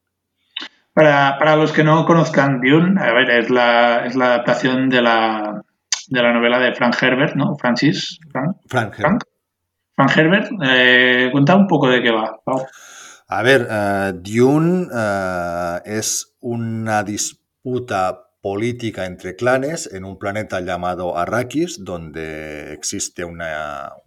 [0.94, 5.02] Para, para los que no conozcan Dune, a ver, es la, es la adaptación de
[5.02, 5.62] la,
[6.08, 7.56] de la novela de Frank Herbert, ¿no?
[7.56, 9.24] Francis, Frank, Frank, Frank,
[9.96, 10.50] Frank Herbert.
[10.64, 12.40] Eh, cuenta un poco de qué va.
[12.44, 12.66] Pau.
[13.28, 21.18] A ver, eh, Dune eh, es una disputa política entre clanes en un planeta llamado
[21.18, 23.92] Arrakis, donde existe una-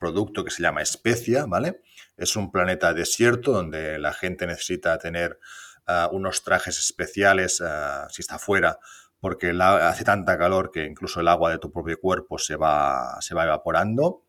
[0.00, 1.82] producto que se llama especia, ¿vale?
[2.16, 5.38] Es un planeta desierto donde la gente necesita tener
[5.86, 8.80] ah, unos trajes especiales ah, si está fuera,
[9.20, 13.34] porque hace tanta calor que incluso el agua de tu propio cuerpo se va, se
[13.34, 14.24] va evaporando.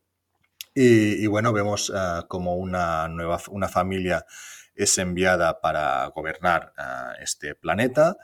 [0.74, 4.26] Y, bueno, vemos ah, como una nueva una familia
[4.76, 6.74] es enviada para gobernar
[7.20, 8.18] este planeta.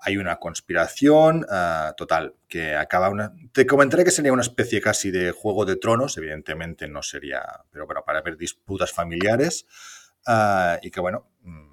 [0.00, 3.32] Hay una conspiración ah, total que acaba una.
[3.52, 7.86] Te comentaré que sería una especie casi de juego de tronos, evidentemente no sería, pero
[7.86, 9.66] bueno, para ver disputas familiares.
[10.26, 11.68] ah, y que bueno, mm,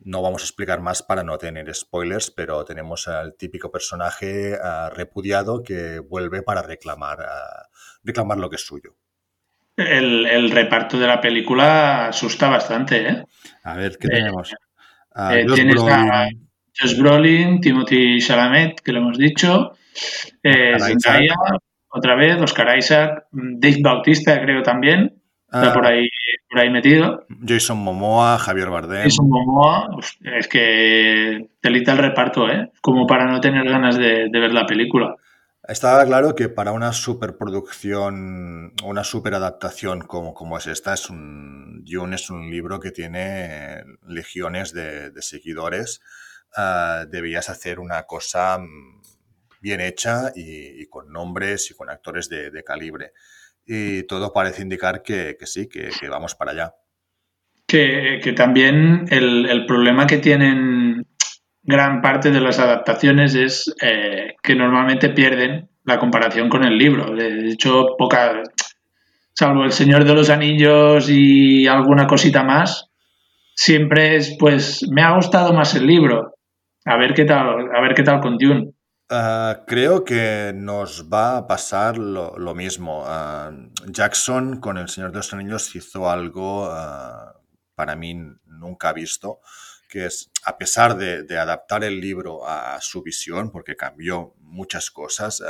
[0.00, 4.90] no vamos a explicar más para no tener spoilers, pero tenemos al típico personaje ah,
[4.94, 7.18] repudiado que vuelve para reclamar,
[8.04, 8.96] reclamar lo que es suyo.
[9.76, 13.24] El, el reparto de la película asusta bastante, ¿eh?
[13.62, 14.54] A ver, ¿qué Eh, tenemos?
[15.12, 16.28] Ah, eh, tienes Brolin, a
[16.78, 19.72] Josh Brolin, Timothy Chalamet, que lo hemos dicho,
[20.42, 21.34] eh, Zendaya,
[21.88, 26.08] otra vez, Oscar Isaac, Dave Bautista, creo también, está ah, por ahí,
[26.50, 27.24] por ahí metido.
[27.46, 29.04] Jason Momoa, Javier Bardem.
[29.04, 32.72] Jason Momoa, uf, es que telita el reparto, ¿eh?
[32.80, 35.14] Como para no tener ganas de, de ver la película.
[35.66, 42.16] Estaba claro que para una superproducción, una superadaptación como, como es esta, es un, Dune
[42.16, 46.02] es un libro que tiene legiones de, de seguidores.
[46.56, 49.02] Ah, debías hacer una cosa mm,
[49.60, 53.12] bien hecha y, con nombres y con actores de, calibre.
[53.66, 56.74] Y todo parece indicar que, sí, que, vamos para allá.
[57.66, 61.06] Que, también el, el problema que tienen
[61.64, 67.14] gran parte de las adaptaciones es eh, que normalmente pierden la comparación con el libro.
[67.14, 68.42] De hecho, poca,
[69.32, 72.90] salvo El Señor de los Anillos y alguna cosita más,
[73.54, 76.33] siempre es, pues, me ha gustado más el libro.
[76.84, 78.74] A ver qué tal, a ver qué tal con Dune.
[79.10, 83.04] Ah, creo que nos va a pasar lo, lo mismo.
[83.06, 83.52] Ah,
[83.86, 87.34] Jackson con El Señor de los Anillos hizo algo ah,
[87.74, 88.14] para mí
[88.46, 89.40] nunca visto,
[89.88, 94.90] que es, a pesar de, de adaptar el libro a su visión, porque cambió muchas
[94.90, 95.42] cosas,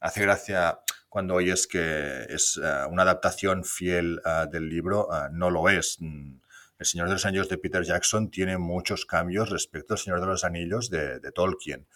[0.00, 4.20] hace gracia cuando oyes que es una adaptación fiel
[4.52, 5.96] del libro, no lo es.
[6.00, 6.39] Mm,
[6.80, 10.26] El Señor de los Anillos de Peter Jackson tiene muchos cambios respecto al Señor de
[10.26, 11.86] los Anillos de, Tolkien.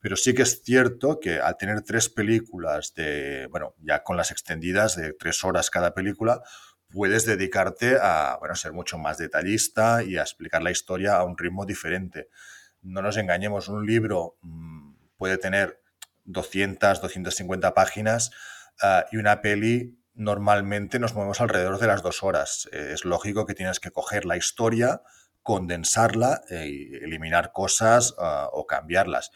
[0.00, 4.30] Pero sí que es cierto que al tener tres películas de, bueno, ya con las
[4.30, 6.42] extendidas de tres horas cada película,
[6.90, 11.38] puedes dedicarte a, bueno, ser mucho más detallista y a explicar la historia a un
[11.38, 12.28] ritmo diferente.
[12.82, 15.80] No nos engañemos, un libro mm, puede tener
[16.24, 18.30] 200, 250 páginas
[18.82, 22.68] ah, y una peli normalmente nos movemos alrededor de las dos horas.
[22.72, 25.02] Eh, es lógico que tienes que coger la historia,
[25.42, 29.30] condensarla y eliminar cosas ah, o cambiarlas.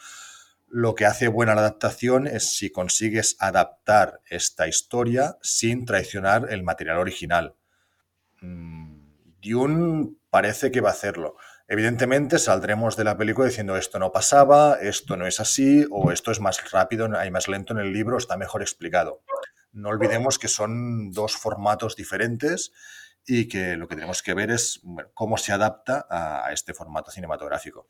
[0.71, 6.63] Lo que hace buena la adaptación es si consigues adaptar esta historia sin traicionar el
[6.63, 7.55] material original.
[8.41, 8.99] Mm,
[9.41, 11.37] Dune parece que va a hacerlo.
[11.69, 16.31] Evidentemente saldremos de la película diciendo esto no pasaba, esto no es así, o esto
[16.31, 19.23] es más rápido, hay más lento en el libro, está mejor explicado.
[19.79, 22.73] No olvidemos que son dos formatos diferentes
[23.27, 24.81] y que lo que tenemos que ver es
[25.15, 27.87] cómo se adapta a, este formato cinematográfico.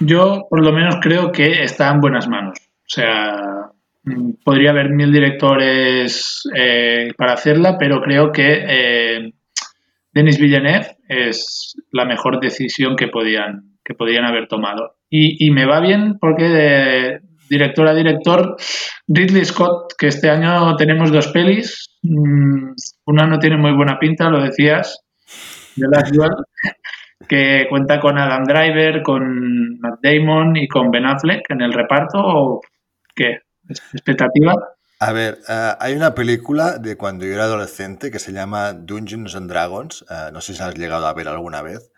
[0.00, 2.58] Yo, por lo menos, creo que está en buenas manos.
[2.60, 3.70] O sea,
[4.04, 9.32] mm, podría haber mil directores eh, para hacerla, pero creo que eh,
[10.12, 14.96] Denis Villeneuve es la mejor decisión que podían, que podían haber tomado.
[15.10, 18.56] Y, me va bien porque director a director,
[19.06, 22.72] Ridley Scott, que este año tenemos dos pelis, mm,
[23.06, 25.00] una no tiene muy buena pinta, lo decías,
[25.76, 26.32] The Last Duel,
[27.28, 32.18] que cuenta con Adam Driver, con Matt Damon y con Ben Affleck en el reparto,
[32.18, 32.60] ¿o
[33.14, 33.40] qué?
[33.92, 34.54] ¿Expectativa?
[35.00, 39.36] A ver, eh, hay una película de cuando yo era adolescente que se llama Dungeons
[39.36, 41.92] and Dragons, eh, no sé si has llegado a ver alguna vez,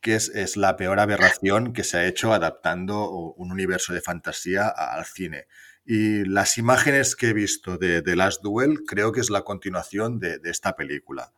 [0.00, 4.68] que es, es la peor aberración que se ha hecho adaptando un universo de fantasía
[4.68, 5.46] al cine.
[5.84, 10.18] Y las imágenes que he visto de, de Last Duel creo que es la continuación
[10.18, 11.32] de, esta película.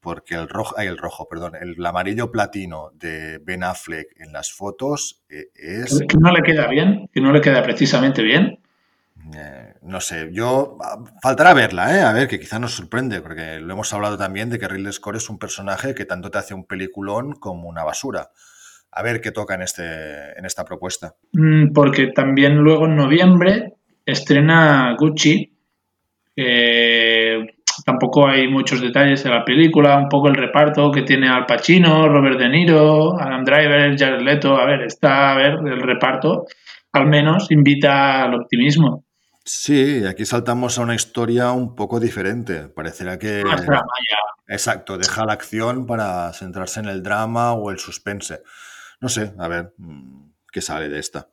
[0.00, 5.22] Porque el rojo, el rojo, perdón, el amarillo platino de Ben Affleck en las fotos
[5.28, 8.58] eh, es Que no le queda bien, que no le queda precisamente bien.
[9.32, 12.02] Eh, no sé, yo ah, faltará verla, ¿eh?
[12.02, 15.16] A ver, que quizá nos sorprende, porque lo hemos hablado también de que Ridley Scott
[15.16, 18.30] es un personaje que tanto te hace un peliculón como una basura.
[18.92, 21.14] A ver qué toca en, este, en esta propuesta.
[21.32, 23.74] Mm, Porque también luego en noviembre
[24.06, 25.50] estrena Gucci,
[27.84, 32.08] tampoco hay muchos detalles de la película, un poco el reparto que tiene Al Pacino,
[32.08, 36.44] Robert De Niro, Adam Driver, Jared Leto, a ver, está, a ver, el reparto
[36.94, 39.04] al menos invita al optimismo.
[39.44, 42.68] Sí, aquí saltamos a una historia un poco diferente.
[42.68, 43.44] Parecerá que...
[43.44, 44.54] Más drama ya.
[44.54, 48.42] Exacto, deja la acción para centrarse en el drama o el suspense.
[49.00, 51.28] No sé, a ver mm, qué sale de esta.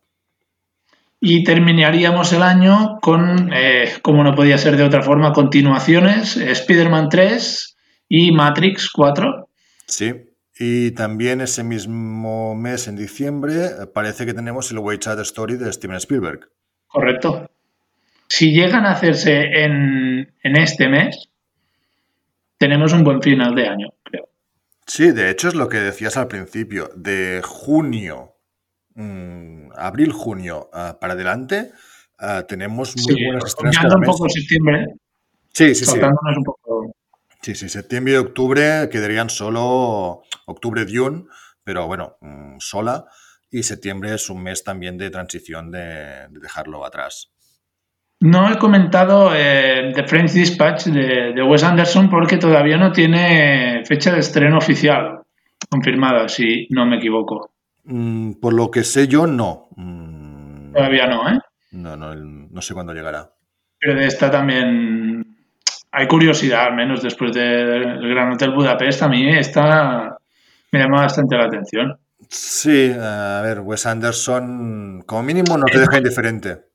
[1.20, 7.10] Y terminaríamos el año con, eh, como no podía ser de otra forma, continuaciones, Spider-Man
[7.10, 7.78] 3
[8.10, 9.48] y Matrix 4.
[9.86, 10.14] Sí,
[10.58, 15.72] y también ese mismo mes, en diciembre, parece que tenemos el Way Out Story de
[15.72, 16.50] Steven Spielberg.
[16.88, 17.48] Correcto.
[18.34, 21.30] Si llegan a hacerse en, en este mes,
[22.58, 24.30] tenemos un buen final de año, creo.
[24.88, 26.90] Sí, de hecho es lo que decías al principio.
[26.96, 28.38] De junio,
[28.96, 31.72] mm, abril, junio ah, para adelante,
[32.20, 34.10] ah, tenemos muy Sí, buenas estrenas cambiando cada un mes.
[34.10, 34.86] poco septiembre,
[35.54, 35.86] Sí, sí, sí.
[35.86, 36.96] saltándonos un poco.
[37.42, 41.26] Sí, sí, septiembre y octubre quedarían solo octubre Dune,
[41.64, 43.06] pero bueno, mm, sola.
[43.50, 47.31] Y septiembre es un mes también de transición de, de dejarlo atrás.
[48.22, 53.84] No he comentado eh, The French Dispatch de, de Wes Anderson porque todavía no tiene
[53.84, 55.22] fecha de estreno oficial
[55.70, 57.52] confirmada, si no me equivoco.
[57.86, 59.70] Mm, por lo que sé yo, no.
[59.76, 61.40] Mm, Todavía no, ¿eh?
[61.72, 63.32] no, no, no sé cuándo llegará.
[63.80, 65.26] Pero de esta también
[65.92, 69.02] hay curiosidad, al menos después del Gran Hotel Budapest.
[69.02, 70.18] A mí esta
[70.72, 71.98] me llama bastante la atención.
[72.30, 76.71] Sí, a ver, Wes Anderson, como mínimo, no te deja indiferente.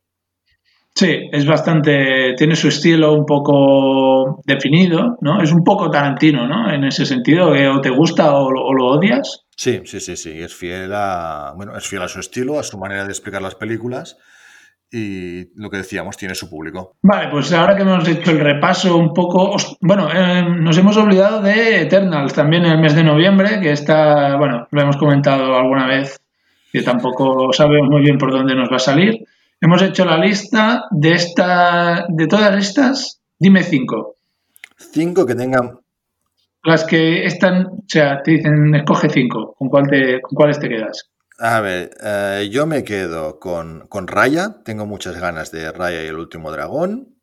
[0.98, 5.42] Sí, es bastante, tiene su estilo un poco definido, ¿no?
[5.42, 6.72] Es un poco Tarantino, ¿no?
[6.72, 9.44] En ese sentido, que o te gusta o lo, o lo odias.
[9.54, 10.30] Sí, sí, sí, sí.
[10.40, 13.54] Es fiel a, bueno, es fiel a su estilo, a su manera de explicar las
[13.56, 14.16] películas.
[14.90, 16.92] Y lo que decíamos, tiene su público.
[17.02, 20.96] Vale, pues ahora que hemos hecho el repaso un poco, os- bueno, eh, nos hemos
[20.96, 25.54] olvidado de Eternals también en el mes de noviembre, que está, bueno, lo hemos comentado
[25.56, 26.18] alguna vez,
[26.72, 29.24] que tampoco sabemos muy bien por dónde nos va a salir.
[29.60, 34.16] Hemos hecho la lista de esta, de todas estas, dime cinco.
[34.76, 35.78] Cinco que tengan.
[36.62, 40.68] Las que están, o sea, te dicen, escoge cinco, ¿con, cuál te, con cuáles te
[40.68, 41.10] quedas?
[41.38, 44.56] A ver, eh, yo me quedo con, con Raya.
[44.64, 47.14] Tengo muchas ganas de Raya y el último dragón.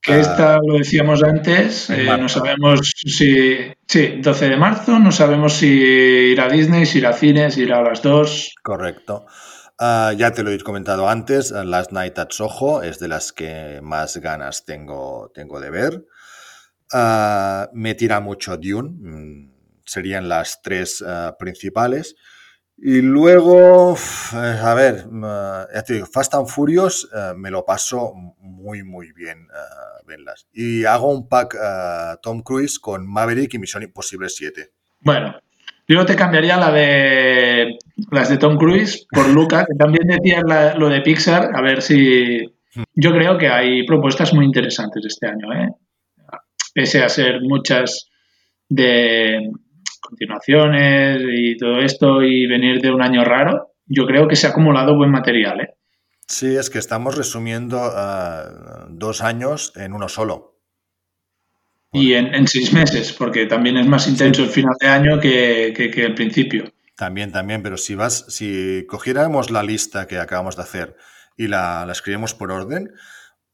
[0.00, 0.20] Que Ah.
[0.20, 3.56] esta lo decíamos antes, eh, no sabemos si.
[3.86, 7.62] Sí, 12 de marzo, no sabemos si ir a Disney, si ir a cines, si
[7.62, 8.54] ir a las dos.
[8.62, 9.26] Correcto.
[9.84, 13.32] Ah, ya te lo he comentado antes, eh, Last Night at Soho es de las
[13.32, 16.06] que más ganas tengo, tengo de ver.
[16.92, 19.52] Ah, me tira mucho Dune, mm,
[19.84, 22.14] serían las tres ah, principales.
[22.76, 23.96] Y luego,
[24.34, 25.66] eh, a ver, mm, ah,
[26.12, 30.46] Fast and Furious eh, me lo paso muy, muy bien ah, verlas.
[30.52, 34.72] Y hago un pack ah, Tom Cruise con Maverick y Misión Imposible 7.
[35.00, 35.34] Bueno,
[35.88, 37.78] yo te cambiaría la de
[38.10, 41.82] las de Tom Cruise por Luca, que también decías la- lo de Pixar, a ver
[41.82, 42.38] si.
[42.94, 45.68] Yo creo que hay propuestas muy interesantes este año, ¿eh?
[46.74, 48.08] Pese a ser muchas
[48.68, 49.50] de
[50.00, 54.50] continuaciones y todo esto y venir de un año raro, yo creo que se ha
[54.50, 55.74] acumulado buen material, ¿eh?
[56.26, 60.51] Sí, es que estamos resumiendo ah, dos años en uno solo.
[61.92, 65.72] Y en, en seis meses, porque también es más intenso el final de año que,
[65.76, 66.72] que- que el principio.
[66.96, 70.96] También, también, pero si vas, si cogiéramos la lista que acabamos de hacer
[71.36, 72.92] y la, la escribimos por orden,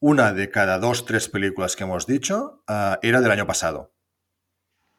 [0.01, 3.93] una de cada dos, tres películas que hemos dicho ah, era del año pasado.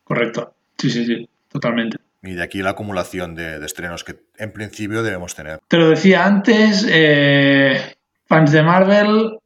[0.03, 0.55] Correcto.
[0.77, 1.97] Sí, sí, sí, totalmente.
[2.23, 5.59] Y de aquí la acumulación de, de estrenos que en principio debemos tener.
[5.67, 7.95] Te lo decía antes, eh,
[8.27, 9.37] fans de Marvel,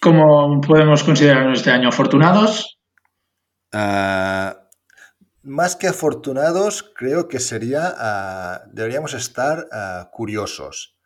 [0.00, 1.88] ¿cómo podemos considerarnos este año?
[1.88, 2.77] ¿Afortunados?
[3.72, 4.68] Ah,
[5.42, 10.96] más que afortunados, creo que sería, ah, deberíamos estar ah, curiosos,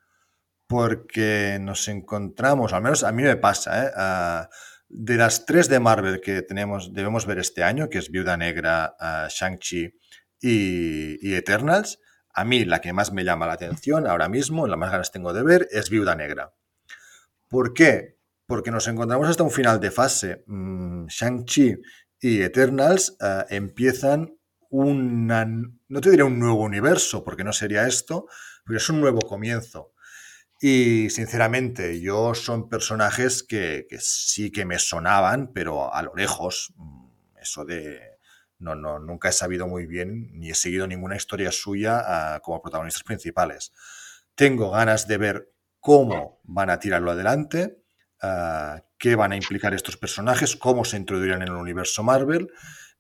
[0.66, 4.48] porque nos encontramos, al menos a mí me pasa, ¿eh?
[4.88, 8.94] De las tres de Marvel que tenemos, debemos ver este año, que es Viuda Negra,
[9.30, 9.94] Shang-Chi
[10.38, 11.98] y, y Eternals,
[12.34, 15.32] a mí la que más me llama la atención ahora mismo, la más ganas tengo
[15.32, 16.52] de ver, es Viuda Negra.
[17.48, 18.18] ¿Por qué?
[18.46, 20.44] Porque nos encontramos hasta un final de fase.
[20.46, 21.76] Mm, Shang-Chi
[22.22, 24.38] y Eternals eh, empiezan
[24.70, 28.26] una, no te diré un nuevo universo, porque no sería esto,
[28.64, 29.92] pero es un nuevo comienzo.
[30.60, 36.72] Y sinceramente, yo son personajes que, que sí que me sonaban, pero a lo lejos,
[36.76, 37.08] mm,
[37.42, 38.00] eso de...
[38.60, 42.62] No, no, nunca he sabido muy bien, ni he seguido ninguna historia suya ah, como
[42.62, 43.72] protagonistas principales.
[44.36, 47.82] Tengo ganas de ver cómo van a tirarlo adelante,
[48.22, 52.46] ah, qué van a implicar estos personajes, cómo se introducirán en el universo Marvel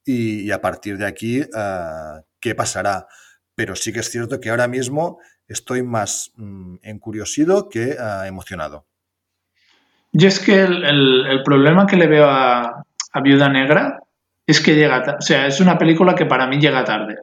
[0.04, 3.06] y, y a partir de aquí ah, qué pasará.
[3.54, 8.88] Pero sí que es cierto que ahora mismo estoy más mm, encuriosido que ah, emocionado.
[10.10, 14.00] Yo es que el, el- el problema que le veo a, a Viuda Negra
[14.44, 17.18] es que llega, o sea, es una película que para mí llega tarde.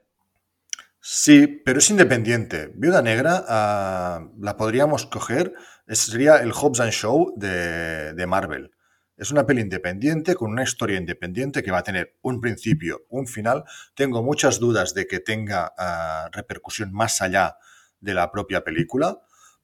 [1.02, 2.72] Sí, pero es independiente.
[2.76, 5.54] Viuda Negra ah, la podríamos coger,
[5.90, 8.72] es- sería el Hobbs and Show de, de Marvel.
[9.18, 13.28] Es una peli independiente con una historia independiente que va a tener un principio, un
[13.28, 13.66] final.
[13.96, 17.58] Tengo muchas dudas de que tenga ah, repercusión más allá
[18.00, 19.20] de la propia película.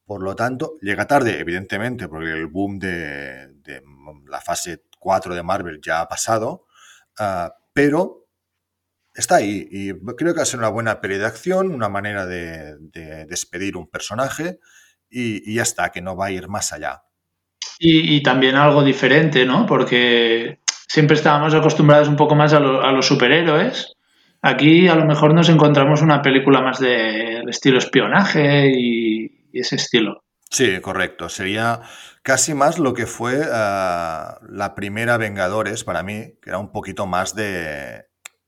[0.06, 3.82] Por lo tanto, llega tarde, evidentemente, porque el boom de, de
[4.28, 6.66] la fase 4 de Marvel ya ha pasado,
[7.18, 8.28] ah, pero
[9.14, 12.26] está ahí y creo que va a ser una buena peli de acción, una manera
[12.26, 12.78] de
[13.28, 14.60] despedir un personaje
[15.10, 17.04] y, y ya está, que no va a ir más allá.
[17.80, 19.66] Y, y también algo diferente, ¿no?
[19.66, 23.94] Porque siempre estábamos acostumbrados un poco más a, lo- a los superhéroes.
[24.42, 29.76] Aquí a lo mejor nos encontramos una película más de, estilo espionaje y, y ese
[29.76, 30.24] estilo.
[30.50, 31.28] Sí, correcto.
[31.30, 31.82] Sería
[32.24, 37.06] casi más lo que fue ah, la primera Vengadores para mí, que era un poquito
[37.08, 38.06] más de,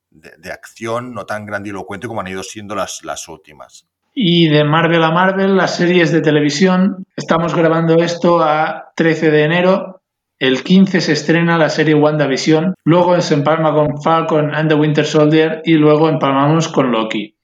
[0.10, 3.88] de, de acción, no tan grandilocuente como han ido siendo las, las últimas.
[4.20, 7.06] Y de Marvel a Marvel, las series de televisión.
[7.16, 10.02] Estamos grabando esto a 13 de enero.
[10.40, 12.74] El 15 se estrena la serie WandaVision.
[12.84, 15.62] Luego se empalma con Falcon and the Winter Soldier.
[15.66, 17.38] Y luego empalmamos con Loki.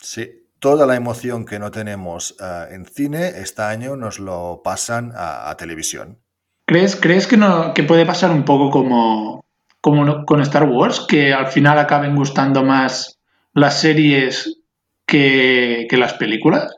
[0.00, 0.28] Sí,
[0.58, 5.50] toda la emoción que no tenemos ah, en cine, este año nos lo pasan a,
[5.50, 6.18] a televisión.
[6.66, 9.44] ¿Crees, crees que, no, que puede pasar un poco como,
[9.80, 11.04] como no- con Star Wars?
[11.08, 13.20] Que al final acaben gustando más
[13.54, 14.58] las series
[15.12, 16.74] que, las películas.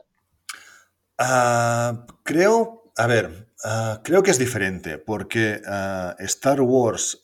[1.17, 7.23] Ah, creo, a ver, ah, creo que es diferente porque ah, Star Wars,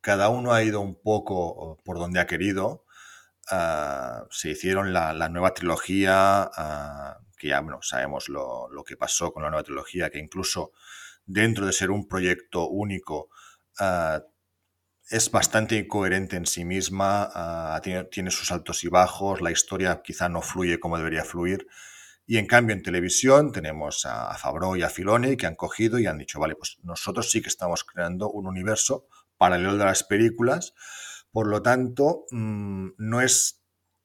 [0.00, 2.84] cada uno ha ido un poco por donde ha querido.
[4.30, 6.50] Se hicieron la, nueva trilogía,
[7.38, 10.72] que ya bueno, sabemos lo, lo que pasó con la nueva trilogía, que incluso
[11.24, 13.30] dentro de ser un proyecto único,
[15.10, 20.02] es bastante incoherente en sí misma, ah, tiene, tiene sus altos y bajos, la historia
[20.02, 21.66] quizá no fluye como debería fluir.
[22.26, 25.98] Y en cambio en televisión tenemos a, a Favreau y a Filoni que han cogido
[25.98, 29.06] y han dicho, vale, pues nosotros sí que estamos creando un universo
[29.38, 30.74] paralelo de las películas,
[31.32, 33.62] por lo tanto, mm, no es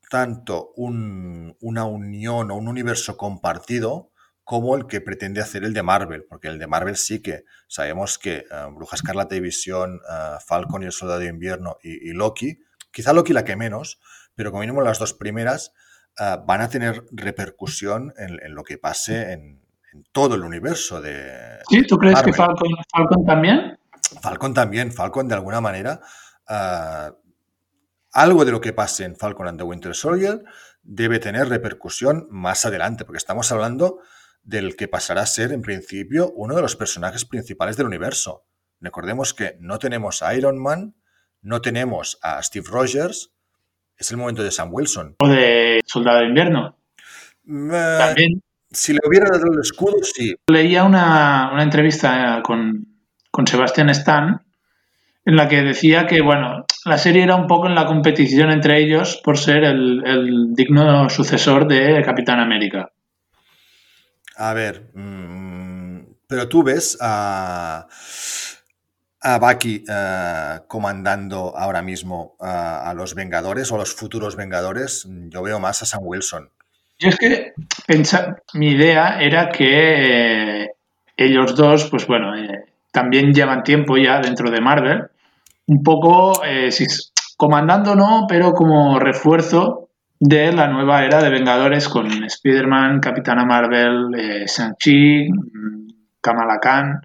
[0.09, 4.11] tanto un- una unión o un universo compartido
[4.43, 8.17] como el que pretende hacer el de Marvel, porque el de Marvel sí que sabemos
[8.17, 12.13] que eh, Bruja Escarlata y Visión, eh, Falcon y el Soldado de Invierno y, y
[12.13, 12.59] Loki,
[12.91, 13.99] quizá Loki la que menos,
[14.35, 15.71] pero como mínimo las dos primeras
[16.19, 19.63] eh, van a tener repercusión en, en lo que pase en,
[19.93, 21.87] en todo el universo de ¿Sí?
[21.87, 22.33] ¿Tú crees que.
[22.33, 23.79] Falcon, Falcon también?
[24.21, 26.01] Falcon también, Falcon de alguna manera,
[28.11, 30.43] algo de lo que pase en Falcon and the Winter Soldier
[30.83, 33.99] debe tener repercusión más adelante, porque estamos hablando
[34.43, 38.45] del que pasará a ser en principio uno de los personajes principales del universo.
[38.79, 40.95] Recordemos que no tenemos a Iron Man,
[41.41, 43.31] no tenemos a Steve Rogers,
[43.97, 45.15] es el momento de Sam Wilson.
[45.19, 46.77] ¿O de Soldado de Invierno?
[47.47, 48.41] Eh, También
[48.73, 50.35] si le hubiera dado el escudo, sí.
[50.47, 52.87] leía una, una entrevista con,
[53.31, 54.41] con Sebastian Stan
[55.25, 58.81] en la que decía que, bueno, la serie era un poco en la competición entre
[58.81, 62.91] ellos por ser el, el digno sucesor de Capitán América.
[64.35, 67.87] A ver, mm, pero tú ves a,
[69.21, 75.07] a Bucky eh, comandando ahora mismo eh, a los Vengadores o los futuros Vengadores.
[75.29, 76.49] Yo veo más a Sam Wilson.
[76.99, 77.53] Yo es que
[78.53, 80.71] mi idea era que eh,
[81.17, 82.33] ellos dos, pues bueno,
[82.91, 85.07] también llevan tiempo ya dentro de Marvel,
[85.67, 86.69] un poco, eh,
[87.37, 89.82] comandando no, pero como refuerzo
[90.25, 95.87] de la nueva era de Vengadores con Spider-Man, Capitana Marvel, eh, Shang-Chi, mm,
[96.21, 97.01] Kamala Khan,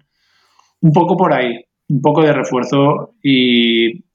[0.79, 4.05] un poco por ahí, un poco de refuerzo y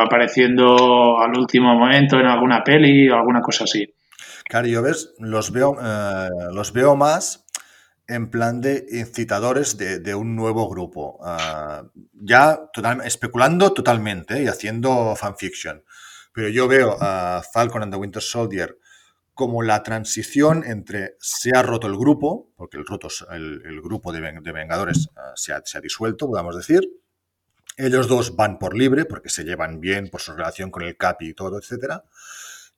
[0.00, 3.92] apareciendo al último momento en alguna peli o alguna cosa así.
[4.46, 7.44] Claro, yo ves, los veo, eh, los veo más
[8.08, 11.18] en plan de incitadores de, un nuevo grupo.
[11.22, 11.82] Ah,
[12.14, 15.82] ya total- especulando totalmente y haciendo fanfiction.
[16.32, 18.78] Pero yo veo a Falcon and the Winter Soldier
[19.34, 24.20] como la transición entre se ha roto el grupo, porque el, roto, el, grupo de,
[24.20, 26.82] ven- de Vengadores ah, se, ha, disuelto, podemos decir.
[27.76, 31.28] Ellos dos van por libre porque se llevan bien por su relación con el Capi
[31.30, 32.04] y todo, etcétera.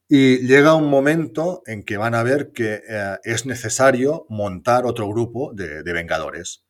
[0.09, 5.09] Y llega un momento en que van a ver que eh, es necesario montar otro
[5.09, 6.64] grupo de Vengadores.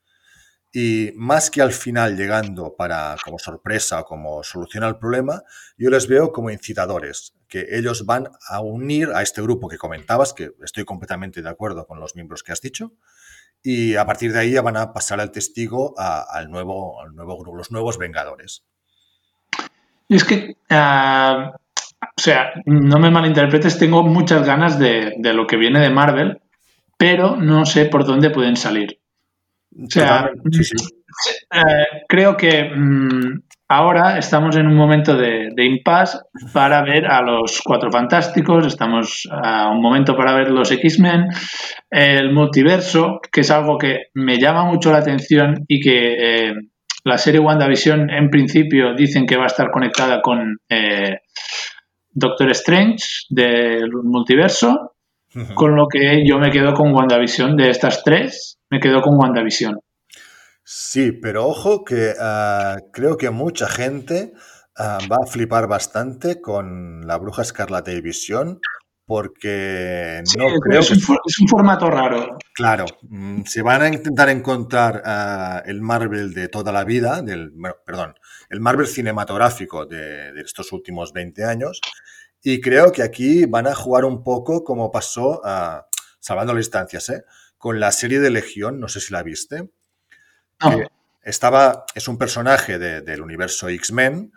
[0.75, 5.43] Y más que al final llegando para como sorpresa o como solución al problema,
[5.77, 10.33] yo les veo como incitadores, que ellos van a unir a este grupo que comentabas,
[10.33, 12.93] que estoy completamente de acuerdo con los miembros que has dicho,
[13.63, 17.15] y a partir de ahí ya van a pasar el testigo a- al, nuevo, al
[17.15, 18.65] nuevo grupo, los nuevos Vengadores.
[20.09, 21.53] Y es que, ah,
[22.01, 26.41] o sea, no me malinterpretes, tengo muchas ganas de, de lo que viene de Marvel,
[26.97, 29.02] pero no sé por dónde pueden salir.
[29.77, 31.35] O sea, Totalmente, sí, sí.
[31.55, 36.19] eh, creo que mm, ahora estamos en un momento de, de impasse
[36.53, 41.29] para ver a los Cuatro Fantásticos, estamos a un momento para ver los X-Men,
[41.91, 46.55] el multiverso, que es algo que me llama mucho la atención y que eh,
[47.05, 51.19] la serie WandaVision en principio dicen que va a estar conectada con eh,
[52.11, 54.93] Doctor Strange del multiverso,
[55.55, 59.79] con lo que yo me quedo con WandaVision de estas tres, me quedo con WandaVision.
[60.65, 64.33] Sí, pero ojo que ah, creo que mucha gente
[64.79, 68.61] ah, va a flipar bastante con la Bruja Escarlata y Visión
[69.05, 70.95] porque Sí, no creo es que...
[70.95, 72.39] un, es un formato raro.
[72.55, 77.51] Claro, mm, se van a intentar encontrar ah, el Marvel de toda la vida, del,
[77.51, 78.15] bueno, perdón,
[78.49, 81.79] el Marvel cinematográfico de, de estos últimos 20 años
[82.43, 85.43] y creo que aquí van a jugar un poco como pasó,
[86.19, 87.25] salvando las distancias, ¿eh?
[87.63, 89.71] Con la serie de Legión, no sé si la viste.
[90.59, 90.87] Que
[91.23, 94.33] estaba, es un personaje de- del universo X-Men,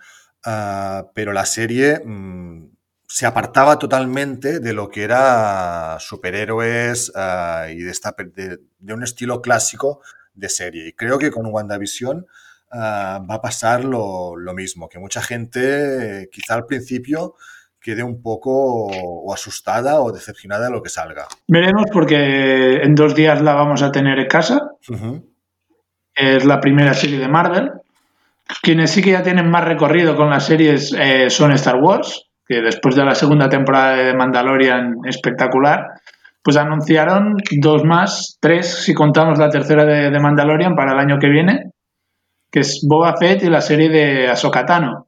[0.45, 2.69] ah, pero la serie mm,
[3.07, 8.93] se apartaba totalmente de lo que era superhéroes ah, y de, esta, pe- de, de
[8.93, 10.01] un estilo clásico
[10.35, 10.87] de serie.
[10.89, 12.27] Y creo que con WandaVision
[12.71, 17.35] ah, va a pasar lo, lo mismo, que mucha gente eh, quizá al principio
[17.85, 21.27] quede un poco o asustada o decepcionada de lo que salga.
[21.47, 24.71] veremos porque en dos días la vamos a tener en casa.
[26.15, 27.69] Es la primera serie de Marvel.
[28.63, 32.61] Quienes sí que ya tienen más recorrido con las series eh, son Star Wars, que
[32.61, 35.85] después de la segunda temporada de Mandalorian espectacular,
[36.41, 41.19] pues anunciaron dos más, tres si contamos la tercera de, de Mandalorian para el año
[41.19, 41.71] que viene,
[42.51, 45.04] que es Boba Fett y la serie de Ahsoka Tano.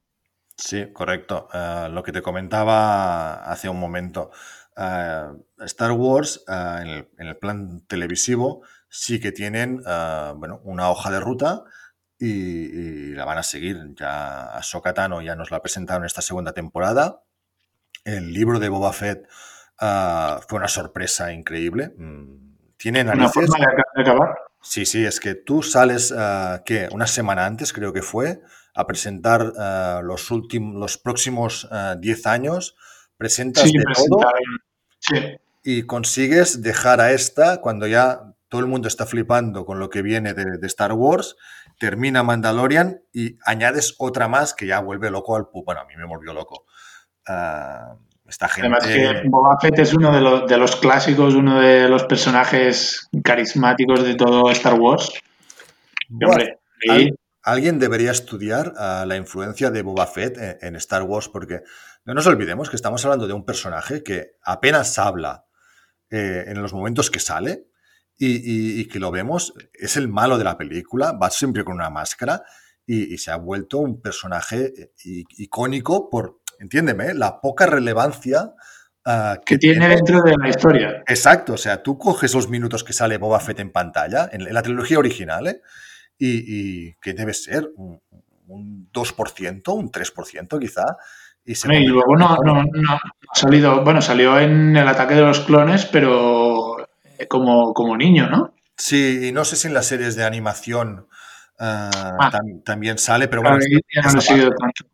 [0.57, 1.47] Sí, correcto.
[1.53, 4.31] Eh, lo que te comentaba hace un momento.
[4.75, 5.23] eh,
[5.65, 9.81] Star Wars, eh, en, el, en el plan televisivo, sí que tienen
[10.35, 11.63] bueno, una hoja de ruta
[12.19, 13.77] y, y la van a seguir.
[13.95, 17.21] Ya Ahsoka Tano ya nos la presentaron esta segunda temporada.
[18.05, 19.27] El libro de Boba Fett
[19.79, 21.93] fue una sorpresa increíble.
[21.97, 23.33] Mm, Tiene Una narices.
[23.33, 24.35] forma de, aca- de acabar.
[24.61, 26.13] Sí, sí, es que tú sales,
[26.65, 26.89] ¿qué?
[26.91, 28.41] Una semana antes, creo que fue,
[28.79, 32.75] a presentar eh, los últimos, los próximos eh, 10 años,
[33.17, 34.19] presentas Sí, de todo.
[34.99, 35.15] Sí.
[35.63, 40.01] y consigues dejar a esta, cuando ya todo el mundo está flipando con lo que
[40.01, 41.35] viene de, de Star Wars,
[41.79, 45.63] termina Mandalorian y añades otra más que ya vuelve loco al pu.
[45.65, 46.65] Bueno, a mí me volvió loco.
[47.27, 47.95] Ah,
[48.27, 48.67] esta gente...
[48.81, 48.87] Además
[49.21, 54.03] que Boba Fett es uno de los, de los clásicos, uno de los personajes carismáticos
[54.03, 55.11] de todo Star Wars.
[56.09, 56.59] Y, Buah, hombre,
[56.89, 61.29] ahí- Al- alguien debería estudiar ah, la influencia de Boba Fett en, en Star Wars,
[61.29, 61.61] porque
[62.05, 65.45] no nos olvidemos que estamos hablando de un personaje que apenas habla
[66.09, 67.67] eh, en los momentos que sale
[68.17, 71.75] y, y- y que lo vemos, es el malo de la película, va siempre con
[71.75, 72.43] una máscara
[72.85, 78.53] y, y se ha vuelto un personaje eh, icónico por, entiéndeme, la poca relevancia
[79.05, 81.03] ah, Que tiene dentro de la historia.
[81.07, 84.53] Exacto, o sea, tú coges los minutos que sale Boba Fett en pantalla, en, en
[84.53, 85.61] la trilogía original, ¿eh?
[86.17, 87.99] Y, y que debe ser un,
[88.47, 90.83] un 2%, un 3% quizá,
[91.45, 95.21] y se Y luego no, no, no ha salido, bueno, salió en el ataque de
[95.21, 96.77] los clones, pero
[97.17, 98.53] eh, como, como niño, ¿no?
[98.77, 101.07] Sí, y no sé si en las series de animación
[101.59, 101.89] ah,
[102.19, 102.31] Ah.
[102.31, 104.85] tam- también sale, pero bueno, ahí ya no lo tanto.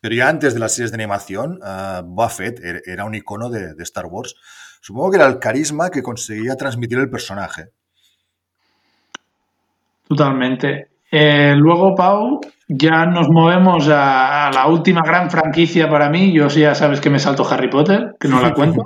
[0.00, 3.50] Pero ya antes de las series de animación, ah, Boba Fett er- era un icono
[3.50, 4.36] de, de Star Wars.
[4.80, 7.70] Supongo que era el carisma que conseguía transmitir el personaje.
[10.08, 10.88] Totalmente.
[11.10, 16.32] Eh, luego, Pau, ya nos movemos a, a la última gran franquicia para mí.
[16.32, 18.82] Yo sí ya sabes que me salto Harry Potter, que no la cuento.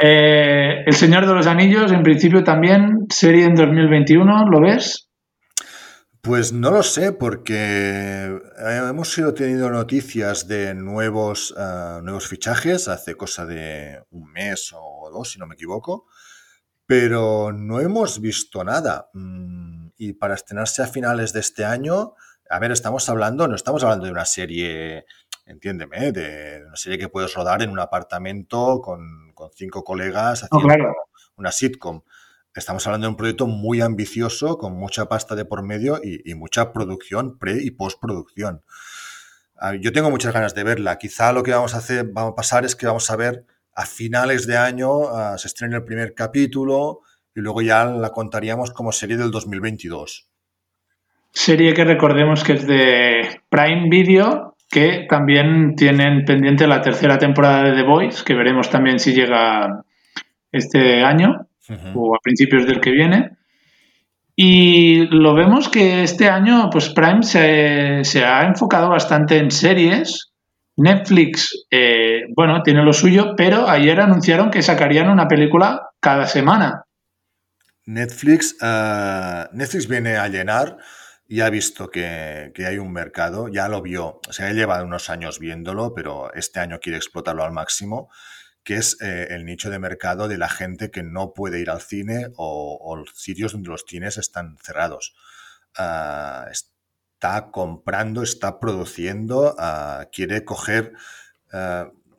[0.00, 5.08] Eh, el Señor de los Anillos, en principio también, serie en 2021, ¿lo ves?
[6.20, 12.86] Pues no lo sé, porque eh, hemos ido teniendo noticias de nuevos, ah, nuevos fichajes
[12.86, 16.06] hace cosa de un mes o dos, si no me equivoco,
[16.86, 19.08] pero no hemos visto nada.
[19.12, 22.14] Mm, Y para estrenarse a finales de este año,
[22.50, 25.06] a ver, estamos hablando, no estamos hablando de una serie,
[25.46, 30.58] entiéndeme, de una serie que puedes rodar en un apartamento con, con cinco colegas No,
[30.58, 30.94] haciendo claro.
[31.36, 32.02] una sitcom.
[32.52, 36.34] Estamos hablando de un proyecto muy ambicioso, con mucha pasta de por medio y, y
[36.34, 38.64] mucha producción, pre y postproducción.
[39.54, 40.98] Ah, Yo tengo muchas ganas de verla.
[40.98, 43.86] Quizá lo que vamos a hacer, vamos a pasar es que vamos a ver a
[43.86, 47.02] finales de año ah, se estrena el primer capítulo
[47.34, 50.28] y luego ya la contaríamos como serie del 2022.
[51.32, 57.64] Serie que recordemos que es de Prime Video, que también tienen pendiente la tercera temporada
[57.64, 59.82] de The Voice, que veremos también si llega
[60.50, 61.46] este año
[61.94, 63.30] o a principios del que viene.
[64.36, 70.32] Y lo vemos que este año, pues Prime se, se ha enfocado bastante en series.
[70.76, 76.86] Netflix, eh, bueno, tiene lo suyo, pero ayer anunciaron que sacarían una película cada semana.
[77.86, 80.78] Netflix, ah, Netflix viene a llenar
[81.26, 85.10] y ha visto que, que hay un mercado, ya lo vio, o sea, lleva unos
[85.10, 88.10] años viéndolo, pero este año quiere explotarlo al máximo,
[88.64, 91.80] que es eh, el nicho de mercado de la gente que no puede ir al
[91.80, 95.14] cine o, o sitios donde los cines están cerrados.
[95.76, 100.92] Ah, está comprando, está produciendo, ah, quiere coger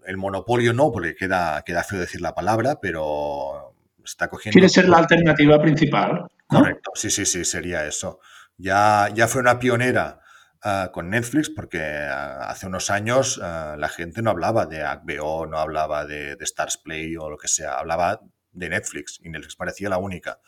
[0.05, 3.73] el monopolio, no, porque queda, queda feo decir la palabra, pero
[4.04, 4.54] está cogiendo...
[4.54, 6.14] Quiere ser la alternativa principal.
[6.14, 6.30] ¿no?
[6.47, 8.20] Correcto, sí, sí, sí, sería eso.
[8.58, 10.20] Ya, ya fue una pionera
[10.62, 15.45] ah, con Netflix porque ah, hace unos años ah, la gente no hablaba de HBO,
[15.47, 19.56] no hablaba de, de Stars Play o lo que sea, hablaba de Netflix y Netflix
[19.56, 20.39] parecía la única.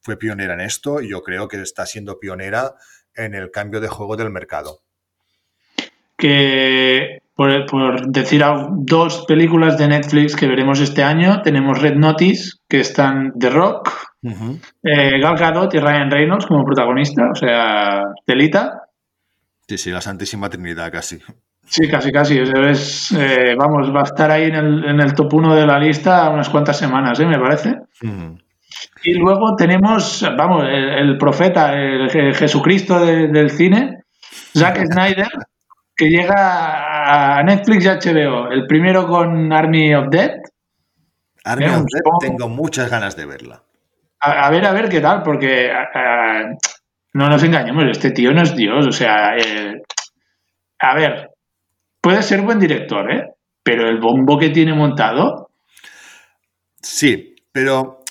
[0.00, 2.74] Fue pionera en esto y yo creo que está siendo pionera
[3.14, 4.85] en el cambio de juego del mercado.
[6.16, 8.42] Que por, por decir
[8.78, 13.90] dos películas de Netflix que veremos este año, tenemos Red Notice, que están The Rock,
[14.22, 18.82] eh, Gal Gadot y Ryan Reynolds como protagonista, o sea, telita.
[19.68, 21.18] Sí, sí, la Santísima Trinidad casi.
[21.68, 22.38] Sí, casi, casi.
[22.38, 25.78] es, eh, vamos, va a estar ahí en el, en el top 1 de la
[25.78, 27.26] lista unas cuantas semanas, ¿eh?
[27.26, 27.74] me parece.
[29.02, 33.98] Y luego tenemos, vamos, el, el profeta, el, Je- Jesucristo de- del cine,
[34.56, 35.28] Zack Snyder,
[35.96, 38.50] que llega a Netflix y HBO.
[38.50, 40.32] El primero con Army of Dead.
[41.44, 43.62] Army of poco- tengo muchas ganas de verla.
[44.20, 46.56] A, a ver, a ver qué tal, porque a- a-
[47.14, 48.86] no nos engañemos, este tío no es Dios.
[48.86, 49.80] O sea, eh,
[50.80, 51.30] a ver,
[52.00, 53.30] puede ser buen director, ¿eh?
[53.62, 55.50] Pero el bombo que tiene montado,
[56.82, 58.04] Sí, pero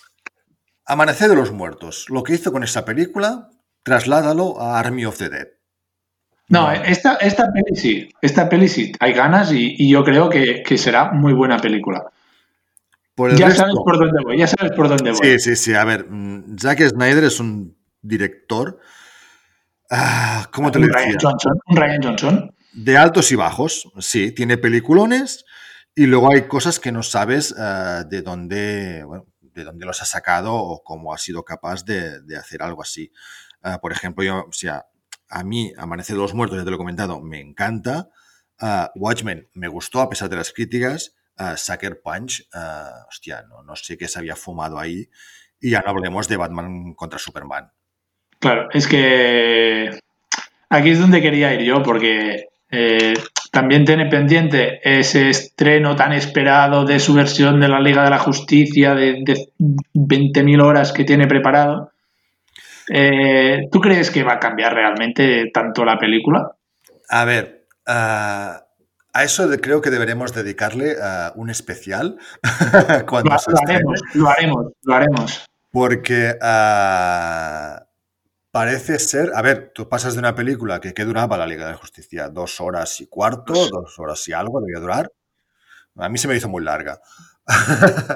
[0.86, 3.50] Amanecer de los Muertos, lo que hizo con esa película,
[3.84, 5.48] trasládalo a Army of the Dead.
[6.50, 10.62] No, esta, esta peli sí, esta peli sí, hay ganas y, y yo creo que,
[10.64, 12.06] que será muy buena película.
[13.16, 15.20] Por el Ya resto- sabes por dónde voy, ya sabes por dónde voy.
[15.24, 15.74] Sí, sí, sí.
[15.74, 18.80] A ver, mm, Zack Snyder es un director.
[19.90, 21.20] ah, ¿Cómo te lo Ryan decía?
[21.30, 22.56] Johnson, un Ryan Johnson.
[22.74, 24.32] De altos y bajos, sí.
[24.32, 25.46] Tiene peliculones
[25.96, 30.06] y luego hay cosas que no sabes ah, de dónde, bueno, de dónde los ha
[30.06, 33.12] sacado o cómo ha sido capaz de, de hacer algo así.
[33.62, 34.86] Ah, por ejemplo, yo, o sea,
[35.30, 38.10] a mí Amanecer de los Muertos, ya te lo he comentado, me encanta.
[38.60, 41.16] Ah, Watchmen me gustó a pesar de las críticas.
[41.38, 45.10] Ah, Sucker Punch, ah, hostia, no, no sé qué se había fumado ahí.
[45.60, 47.72] Y ya no hablemos de Batman contra Superman.
[48.40, 50.00] Claro, es que
[50.70, 53.14] aquí es donde quería ir yo, porque eh,
[53.52, 58.20] también tiene pendiente ese estreno tan esperado de su versión de la Liga de la
[58.20, 59.48] Justicia de, de
[59.94, 61.92] 20.000 horas que tiene preparado.
[62.90, 66.52] Eh, ¿Tú crees que va a cambiar realmente tanto la película?
[67.10, 68.66] A ver, ah,
[69.14, 72.18] a eso de- creo que deberemos dedicarle ah, un especial
[73.08, 75.46] cuando Lo, haremos, lo haremos, lo haremos.
[75.72, 77.86] porque ah,
[78.52, 81.72] parece ser, a ver, tú pasas de una película que, que duraba la Liga de
[81.72, 85.12] la Justicia, dos horas y cuarto, dos horas y algo debía durar.
[85.98, 87.00] A mí se me hizo muy larga.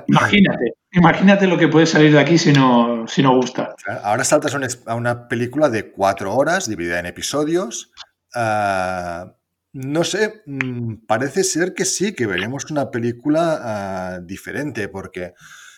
[0.08, 3.76] Imagínate, imagínate lo que puede salir de aquí si no, si no gusta.
[4.04, 4.56] Ahora saltas
[4.86, 7.92] a una, película de cuatro horas dividida en episodios.
[8.34, 9.36] Ah,
[9.72, 15.34] no sé, mm, parece ser que sí, que veremos una película ah, diferente, porque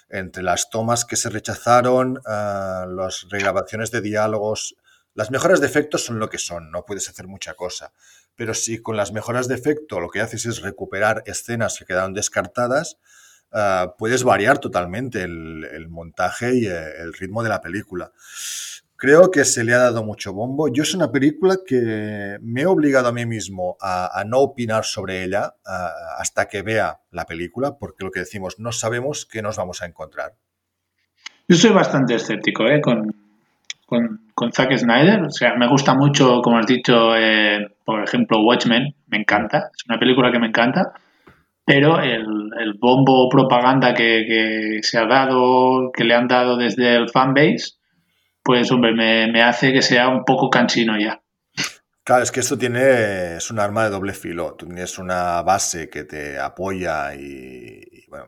[0.10, 4.76] entre las tomas que se rechazaron, ah, las regrabaciones de diálogos,
[5.14, 7.92] las mejoras de efectos son lo que son, no puedes hacer mucha cosa.
[8.36, 12.14] Pero si con las mejoras de efecto lo que haces es recuperar escenas que quedaron
[12.14, 12.98] descartadas,
[13.52, 18.12] ah, puedes variar totalmente el, montaje y eh, el ritmo de la película.
[18.96, 20.68] Creo que se le ha dado mucho bombo.
[20.72, 25.24] Yo es una película que me he obligado a mí mismo a, no opinar sobre
[25.24, 29.58] ella ah, hasta que vea la película, porque lo que decimos, no sabemos qué nos
[29.58, 30.34] vamos a encontrar.
[31.48, 32.80] Yo soy bastante escéptico ¿eh?
[32.80, 35.24] con Zack Snyder.
[35.24, 38.96] O sea, me gusta mucho, como has dicho, eh, por ejemplo, Watchmen.
[39.08, 39.70] Me encanta.
[39.76, 40.94] Es una película que me encanta.
[41.66, 46.96] Pero el, el bombo propaganda que, que se ha dado, que le han dado desde
[46.96, 47.76] el fanbase,
[48.44, 51.22] pues hombre, me, me hace que sea un poco cansino ya.
[52.04, 54.56] Claro, es que esto tiene, es un arma de doble filo.
[54.56, 58.26] Tú tienes una base que te apoya y, bueno,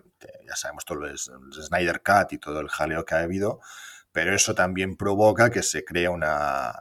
[0.48, 3.60] ya sabemos todo el, el Snyder Cut y todo el jaleo que ha habido,
[4.12, 6.72] pero eso también provoca que se crea una,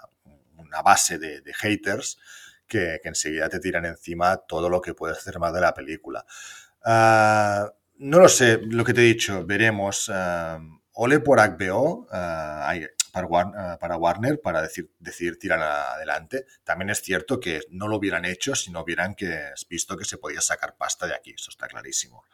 [0.59, 2.18] una base de haters
[2.67, 6.25] que, enseguida te tiran encima todo lo que puedes hacer más de la película.
[6.85, 10.11] Ah, no lo sé, lo que te he dicho, veremos.
[10.13, 10.59] ah,
[10.95, 12.73] ole por HBO, ah,
[13.13, 16.47] para, War- para Warner para decir, decidir tirar adelante.
[16.65, 20.19] También es cierto que no lo hubieran hecho si no hubieran que, visto que se
[20.19, 22.25] podía sacar pasta de aquí, eso está clarísimo.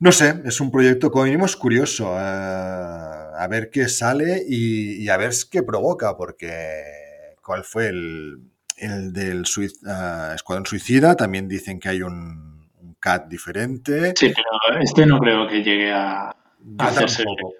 [0.00, 5.16] No sé, es un proyecto como mínimo curioso, a ver qué sale y, y a
[5.16, 8.38] ver qué provoca, porque cuál fue el,
[8.78, 14.12] el del sui- ah, Escuadrón Suicida, también dicen que hay un, un cut diferente.
[14.16, 17.24] Sí, pero este no creo que llegue a, Yo hacerse.
[17.24, 17.54] tampoco.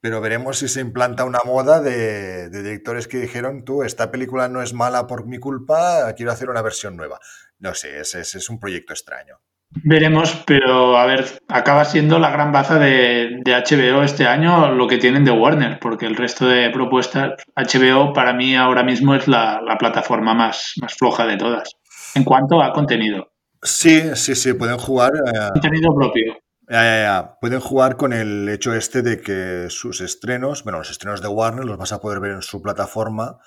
[0.00, 4.48] Pero veremos si se implanta una moda de, de directores que dijeron, tú, esta película
[4.48, 7.18] no es mala por mi culpa, quiero hacer una versión nueva.
[7.58, 9.40] No sé, ese, ese es un proyecto extraño.
[9.82, 14.86] Veremos, pero a ver, acaba siendo la gran baza de, de HBO este año lo
[14.86, 19.26] que tienen de Warner, porque el resto de propuestas, HBO para mí ahora mismo es
[19.26, 21.70] la, la plataforma más, más floja de todas,
[22.14, 23.30] en cuanto a contenido,
[23.62, 26.34] Sí, sí, sí, pueden jugar, eh, contenido propio.
[26.68, 30.90] ya, ya, ya, pueden jugar con el hecho este de que sus estrenos, bueno, los
[30.90, 33.38] estrenos de Warner los vas a poder ver en su plataforma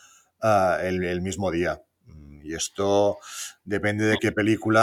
[0.42, 1.82] ah, el, el mismo día.
[2.44, 3.18] Y esto
[3.68, 4.82] depende de qué película.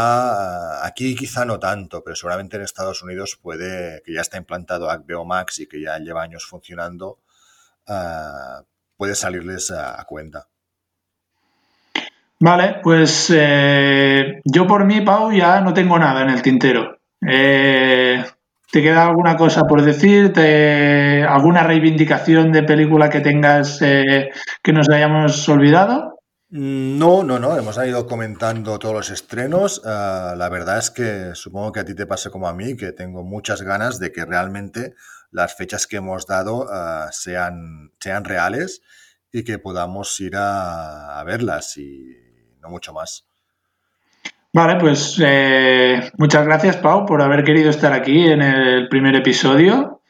[0.82, 4.90] ah, Aquí quizá no tanto, pero seguramente en Estados Unidos puede, que ya está implantado
[4.90, 7.18] HBO Max y que ya lleva años funcionando,
[7.88, 8.62] ah,
[8.96, 10.48] puede salirles a, a cuenta.
[12.40, 16.98] Vale, pues eh, yo por mí, Pau, ya no tengo nada en el tintero.
[17.26, 18.22] Eh,
[18.70, 20.32] ¿Te queda alguna cosa por decir?
[20.32, 24.30] ¿Te- ¿Alguna reivindicación de película que tengas eh,
[24.62, 26.13] que nos hayamos olvidado?
[26.56, 29.82] No, no, no, hemos ido comentando todos los estrenos.
[29.84, 32.92] Ah, la verdad es que supongo que a ti te pasa como a mí, que
[32.92, 34.94] tengo muchas ganas de que realmente
[35.32, 38.82] las fechas que hemos dado ah, sean, sean reales
[39.32, 42.16] y que podamos ir a, a verlas y
[42.62, 43.26] no mucho más.
[44.52, 50.02] Vale, pues eh, muchas gracias, Pau, por haber querido estar aquí en el primer episodio.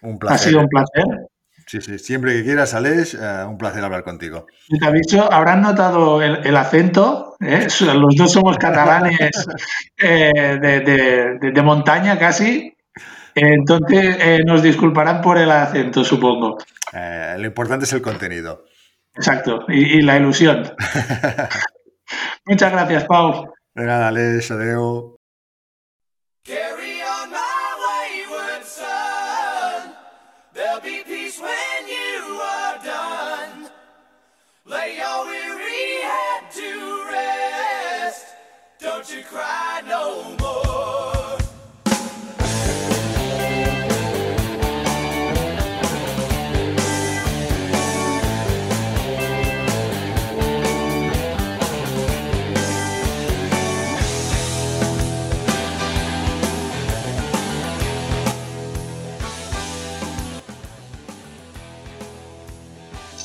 [0.00, 0.48] Un Ha placer.
[0.48, 1.29] sido un placer.
[1.70, 4.46] Sí, sí, siempre que quieras, Aleix, ah, un placer hablar contigo.
[4.68, 7.68] Y te aviso, habrán notado el, el acento, ¿eh?
[7.94, 9.46] los dos somos catalanes
[9.98, 12.74] eh, de, de- de- de montaña casi,
[13.34, 16.58] entonces eh, nos disculparán por el acento, supongo.
[16.92, 18.64] Eh, lo importante es el contenido.
[19.14, 20.72] Exacto, y, y la ilusión.
[22.46, 23.52] Muchas gracias, Pau.
[23.74, 25.19] De nada, Aleix, adeu.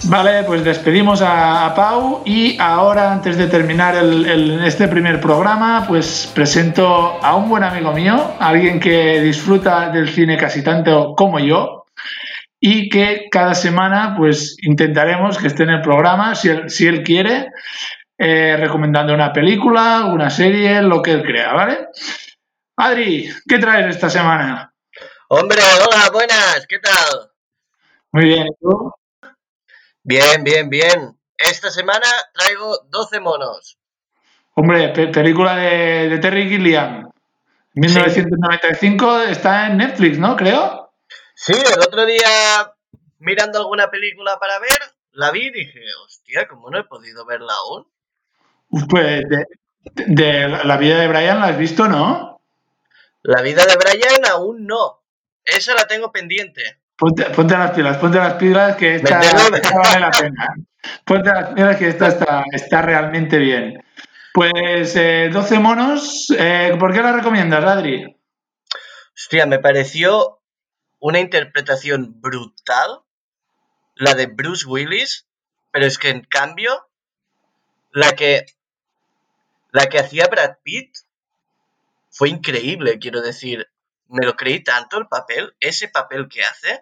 [0.08, 5.20] Vale, pues despedimos a, a Pau y ahora, antes de terminar el- el- este primer
[5.20, 11.16] programa, pues presento a un buen amigo mío, alguien que disfruta del cine casi tanto
[11.16, 11.86] como yo
[12.60, 17.02] y que cada semana pues intentaremos que esté en el programa, si él, si él
[17.02, 17.48] quiere,
[18.18, 21.88] eh, recomendando una película, una serie, lo que él crea, ¿vale?
[22.78, 24.72] Adri, ¿qué traes esta semana?
[25.30, 27.32] Hombre, hola, buenas, ¿qué tal?
[28.12, 28.92] Muy bien, ¿y tú?
[30.06, 31.18] Bien, bien, bien.
[31.36, 33.78] Esta semana traigo 12 monos.
[34.54, 37.10] Hombre, pe- película de, de Terry Gilliam.
[37.74, 40.36] 1995 está en Netflix, ¿no?
[40.38, 40.94] Creo.
[41.34, 42.72] Sí, el otro día,
[43.18, 44.78] mirando alguna película para ver,
[45.12, 47.88] la vi y dije, hostia, ¿cómo no he podido verla aún?
[48.88, 49.46] Pues de,
[50.06, 52.40] de la vida de Brian la has visto, ¿no?
[53.24, 55.02] La vida de Brian aún no.
[55.44, 56.80] Esa la tengo pendiente.
[56.98, 60.56] Ponte, ponte las pilas, ponte las pilas que esta, vale la pena.
[61.04, 63.84] Ponte las pilas que esta está, está realmente bien.
[64.34, 68.18] Pues eh, 12 monos, eh, ¿por qué la recomiendas, Adri?
[69.16, 70.42] Hostia, me pareció
[71.00, 73.02] una interpretación brutal,
[73.96, 75.28] la de Bruce Willis,
[75.72, 76.88] pero es que en cambio,
[77.92, 78.46] la que,
[79.72, 80.98] la que hacía Brad Pitt
[82.10, 83.70] fue increíble, quiero decir,
[84.10, 86.82] me lo creí tanto el papel, ese papel que hace.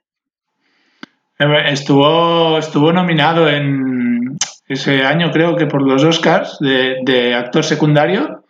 [1.66, 8.44] Estuvo, estuvo nominado en ese año, creo que por los Oscars de, de actor secundario.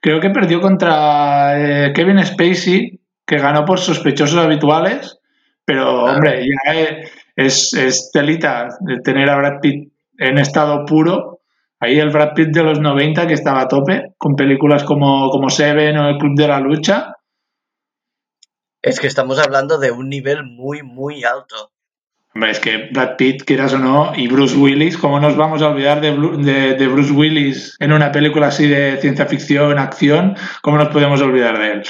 [0.00, 5.18] Creo que perdió contra eh, Kevin Spacey, que ganó por sospechosos habituales.
[5.64, 6.12] Pero, Ah.
[6.14, 11.40] hombre, ya eh, es, es telita de tener a Brad Pitt en estado puro.
[11.80, 15.50] Ahí el Brad Pitt de los 90 que estaba a tope, con películas como, como
[15.50, 17.15] Seven o El Club de la Lucha.
[18.86, 21.72] Es que estamos hablando de un nivel muy, muy alto.
[22.32, 25.68] Hombre, es que Brad Pitt, quieras o no, y Bruce Willis, ¿cómo nos vamos a
[25.70, 30.36] olvidar de, Bru- de- de Bruce Willis en una película así de ciencia ficción, acción?
[30.62, 31.82] ¿Cómo nos podemos olvidar de él?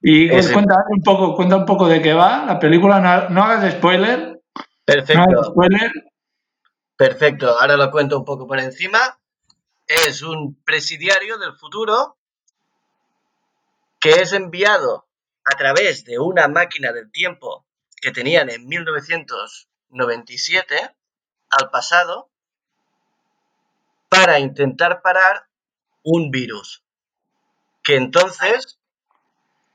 [0.00, 3.28] Y pues, Ese- cuenta un poco, cuenta un poco de qué va la película, no,
[3.30, 4.32] no hagas spoiler, no
[4.94, 5.44] hagas Perfecto.
[5.44, 5.90] spoiler.
[6.96, 9.18] Perfecto, ahora lo cuento un poco por encima.
[9.88, 12.16] Es un presidiario del futuro
[13.98, 15.06] que es enviado
[15.44, 17.64] a través de una máquina del tiempo
[18.00, 20.94] que tenían en 1997
[21.50, 22.30] al pasado
[24.08, 25.46] para intentar parar
[26.02, 26.82] un virus.
[27.82, 28.78] Que entonces,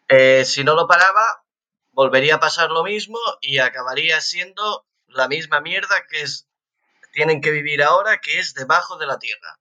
[0.08, 1.44] eh, si no lo paraba,
[1.92, 6.48] volvería a pasar lo mismo y acabaría siendo la misma mierda que es
[7.18, 9.58] tienen que vivir ahora, que es debajo de la tierra.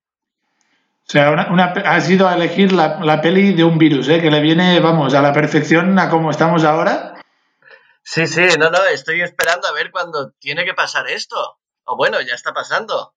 [1.08, 4.08] O sea, una, una pe- has ido a elegir la, la peli de un virus,
[4.08, 4.20] ¿eh?
[4.20, 7.14] que le viene, vamos, a la perfección a como estamos ahora.
[8.02, 11.58] Sí, sí, no, no, estoy esperando a ver cuándo tiene que pasar esto.
[11.84, 13.14] O bueno, ya está pasando.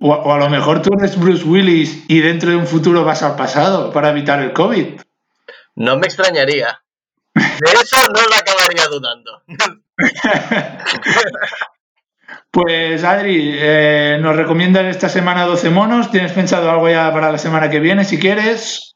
[0.00, 3.22] O, o a lo mejor tú eres Bruce Willis y dentro de un futuro vas
[3.24, 5.00] al pasado para evitar el COVID.
[5.74, 6.80] No me extrañaría.
[7.34, 9.42] De eso no lo acabaría dudando.
[12.52, 16.10] Pues Adri, eh, nos recomiendan esta semana 12 monos.
[16.10, 18.94] ¿Tienes pensado algo ya para la semana que viene, si quieres?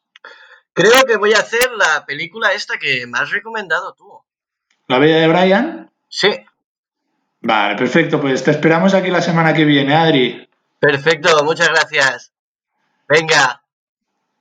[0.74, 4.22] Creo que voy a hacer la película esta que me has recomendado tú.
[4.88, 5.90] ¿La Bella de Brian?
[6.06, 6.28] Sí,
[7.40, 8.20] Vale, perfecto.
[8.20, 10.48] Pues te esperamos aquí la semana que viene, Adri.
[10.78, 12.32] perfecto, muchas gracias.
[13.08, 13.62] Venga,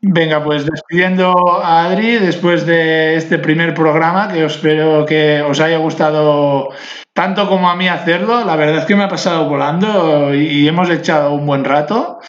[0.08, 1.34] Venga, pues despidiendo
[1.64, 6.70] a Adri después de este primer programa, que espero que os haya gustado
[7.12, 8.46] tanto como a mí hacerlo.
[8.46, 12.20] La verdad es que me ha pasado volando y, hemos echado un buen rato.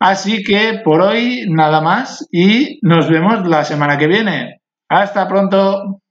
[0.00, 4.60] Así que por hoy nada más y nos vemos la semana que viene.
[4.88, 6.01] Hasta pronto.